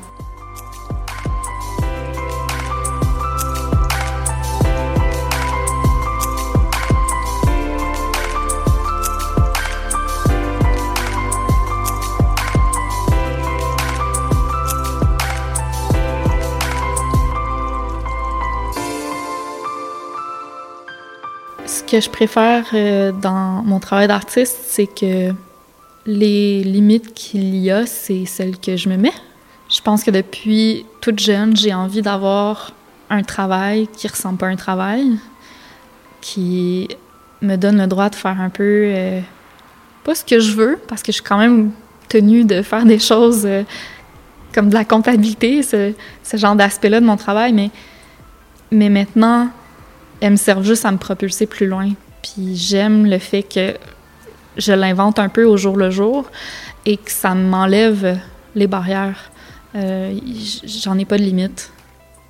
Que 21.89 21.99
je 21.99 22.09
préfère 22.09 22.65
euh, 22.73 23.11
dans 23.11 23.63
mon 23.63 23.79
travail 23.79 24.07
d'artiste, 24.07 24.59
c'est 24.67 24.87
que 24.87 25.33
les 26.05 26.63
limites 26.63 27.13
qu'il 27.13 27.55
y 27.55 27.71
a, 27.71 27.85
c'est 27.85 28.25
celles 28.25 28.57
que 28.57 28.77
je 28.77 28.89
me 28.89 28.97
mets. 28.97 29.13
Je 29.69 29.81
pense 29.81 30.03
que 30.03 30.11
depuis 30.11 30.85
toute 31.01 31.19
jeune, 31.19 31.55
j'ai 31.55 31.73
envie 31.73 32.01
d'avoir 32.01 32.73
un 33.09 33.23
travail 33.23 33.87
qui 33.87 34.07
ressemble 34.07 34.37
pas 34.37 34.47
à 34.47 34.49
un 34.49 34.55
travail, 34.55 35.17
qui 36.21 36.87
me 37.41 37.55
donne 37.55 37.79
le 37.79 37.87
droit 37.87 38.09
de 38.09 38.15
faire 38.15 38.39
un 38.39 38.49
peu 38.49 38.63
euh, 38.63 39.21
pas 40.03 40.13
ce 40.13 40.23
que 40.23 40.39
je 40.39 40.53
veux, 40.53 40.79
parce 40.87 41.01
que 41.01 41.11
je 41.11 41.17
suis 41.17 41.23
quand 41.23 41.37
même 41.39 41.71
tenue 42.07 42.43
de 42.43 42.61
faire 42.61 42.85
des 42.85 42.99
choses 42.99 43.45
euh, 43.45 43.63
comme 44.53 44.69
de 44.69 44.75
la 44.75 44.85
comptabilité, 44.85 45.63
ce, 45.63 45.93
ce 46.23 46.37
genre 46.37 46.55
d'aspect-là 46.55 46.99
de 46.99 47.05
mon 47.05 47.17
travail, 47.17 47.53
mais, 47.53 47.71
mais 48.71 48.89
maintenant, 48.89 49.49
elles 50.21 50.31
me 50.31 50.37
servent 50.37 50.65
juste 50.65 50.85
à 50.85 50.91
me 50.91 50.97
propulser 50.97 51.45
plus 51.45 51.67
loin. 51.67 51.91
Puis 52.21 52.55
j'aime 52.55 53.05
le 53.05 53.19
fait 53.19 53.43
que 53.43 53.75
je 54.57 54.73
l'invente 54.73 55.19
un 55.19 55.29
peu 55.29 55.45
au 55.45 55.57
jour 55.57 55.77
le 55.77 55.89
jour 55.89 56.29
et 56.85 56.97
que 56.97 57.11
ça 57.11 57.33
m'enlève 57.35 58.19
les 58.55 58.67
barrières. 58.67 59.31
Euh, 59.75 60.13
J'en 60.63 60.97
ai 60.97 61.05
pas 61.05 61.17
de 61.17 61.23
limite. 61.23 61.71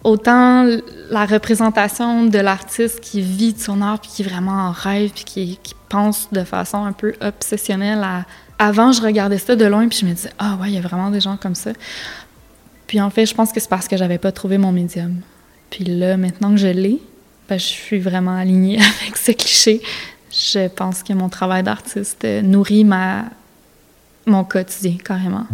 Autant 0.03 0.65
la 1.09 1.25
représentation 1.25 2.25
de 2.25 2.39
l'artiste 2.39 3.01
qui 3.01 3.21
vit 3.21 3.53
de 3.53 3.59
son 3.59 3.81
art, 3.81 3.99
puis 3.99 4.09
qui 4.09 4.23
vraiment 4.23 4.69
en 4.69 4.71
rêve, 4.71 5.11
puis 5.13 5.23
qui, 5.25 5.59
pense 5.89 6.31
de 6.31 6.43
façon 6.43 6.85
un 6.85 6.91
peu 6.91 7.15
obsessionnelle. 7.19 8.05
Avant, 8.59 8.91
je 8.91 9.01
regardais 9.01 9.39
ça 9.39 9.55
de 9.55 9.65
loin, 9.65 9.87
puis 9.87 9.97
je 9.99 10.05
me 10.05 10.13
disais, 10.13 10.29
ah 10.37 10.55
ouais, 10.61 10.69
il 10.69 10.75
y 10.75 10.77
a 10.77 10.81
vraiment 10.81 11.09
des 11.09 11.19
gens 11.19 11.35
comme 11.35 11.55
ça. 11.55 11.71
Puis 12.85 13.01
en 13.01 13.09
fait, 13.09 13.25
je 13.25 13.33
pense 13.33 13.51
que 13.51 13.59
c'est 13.59 13.69
parce 13.69 13.87
que 13.87 13.97
j'avais 13.97 14.19
pas 14.19 14.31
trouvé 14.31 14.59
mon 14.59 14.71
médium. 14.71 15.15
Puis 15.71 15.85
là, 15.85 16.15
maintenant 16.15 16.51
que 16.51 16.57
je 16.57 16.67
l'ai, 16.67 17.01
je 17.57 17.65
suis 17.65 17.99
vraiment 17.99 18.35
alignée 18.35 18.79
avec 19.01 19.17
ce 19.17 19.31
cliché. 19.31 19.81
Je 20.31 20.67
pense 20.67 21.03
que 21.03 21.13
mon 21.13 21.29
travail 21.29 21.63
d'artiste 21.63 22.25
nourrit 22.43 22.83
ma, 22.83 23.25
mon 24.25 24.43
quotidien 24.43 24.97
carrément. 25.03 25.45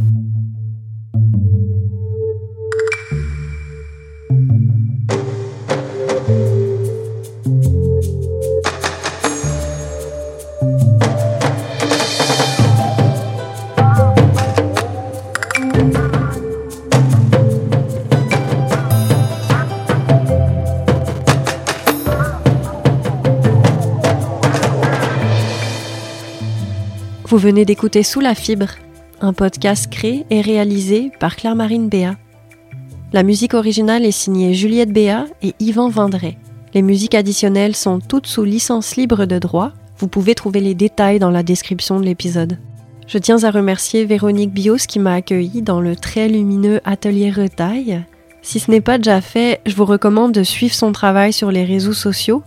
Vous 27.36 27.41
venez 27.41 27.65
d'écouter 27.65 28.01
Sous 28.01 28.21
la 28.21 28.33
fibre, 28.33 28.69
un 29.19 29.33
podcast 29.33 29.91
créé 29.91 30.25
et 30.29 30.39
réalisé 30.39 31.11
par 31.19 31.36
Claire-Marine 31.36 31.89
Béat. 31.89 32.15
La 33.11 33.23
musique 33.23 33.55
originale 33.55 34.05
est 34.05 34.11
signée 34.11 34.53
Juliette 34.53 34.93
Béat 34.93 35.25
et 35.41 35.53
Yvan 35.59 35.89
Vendray. 35.89 36.38
Les 36.73 36.81
musiques 36.81 37.13
additionnelles 37.13 37.75
sont 37.75 37.99
toutes 37.99 38.27
sous 38.27 38.45
licence 38.45 38.95
libre 38.95 39.25
de 39.25 39.38
droit. 39.38 39.73
Vous 39.97 40.07
pouvez 40.07 40.33
trouver 40.33 40.61
les 40.61 40.75
détails 40.75 41.19
dans 41.19 41.29
la 41.29 41.43
description 41.43 41.99
de 41.99 42.05
l'épisode. 42.05 42.57
Je 43.05 43.17
tiens 43.17 43.43
à 43.43 43.51
remercier 43.51 44.05
Véronique 44.05 44.53
Bios 44.53 44.88
qui 44.88 44.99
m'a 44.99 45.15
accueilli 45.15 45.61
dans 45.61 45.81
le 45.81 45.97
très 45.97 46.29
lumineux 46.29 46.79
atelier 46.86 47.31
Retaille. 47.31 48.05
Si 48.43 48.61
ce 48.61 48.71
n'est 48.71 48.79
pas 48.79 48.97
déjà 48.97 49.19
fait, 49.19 49.59
je 49.65 49.75
vous 49.75 49.83
recommande 49.83 50.31
de 50.31 50.43
suivre 50.43 50.73
son 50.73 50.93
travail 50.93 51.33
sur 51.33 51.51
les 51.51 51.65
réseaux 51.65 51.91
sociaux 51.91 52.43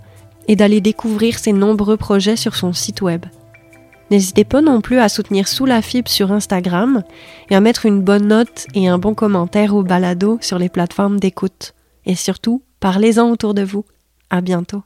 et 0.46 0.56
d'aller 0.56 0.80
découvrir 0.80 1.38
ses 1.38 1.52
nombreux 1.52 1.98
projets 1.98 2.36
sur 2.36 2.56
son 2.56 2.72
site 2.72 3.02
web. 3.02 3.26
N'hésitez 4.10 4.44
pas 4.44 4.62
non 4.62 4.80
plus 4.80 4.98
à 4.98 5.08
soutenir 5.08 5.48
Sous 5.48 5.66
la 5.66 5.82
Fibre 5.82 6.10
sur 6.10 6.32
Instagram 6.32 7.02
et 7.50 7.54
à 7.54 7.60
mettre 7.60 7.84
une 7.84 8.00
bonne 8.00 8.28
note 8.28 8.66
et 8.74 8.88
un 8.88 8.98
bon 8.98 9.14
commentaire 9.14 9.74
au 9.74 9.82
balado 9.82 10.38
sur 10.40 10.58
les 10.58 10.70
plateformes 10.70 11.20
d'écoute. 11.20 11.74
Et 12.06 12.14
surtout, 12.14 12.62
parlez-en 12.80 13.30
autour 13.30 13.52
de 13.52 13.62
vous. 13.62 13.84
À 14.30 14.40
bientôt. 14.40 14.82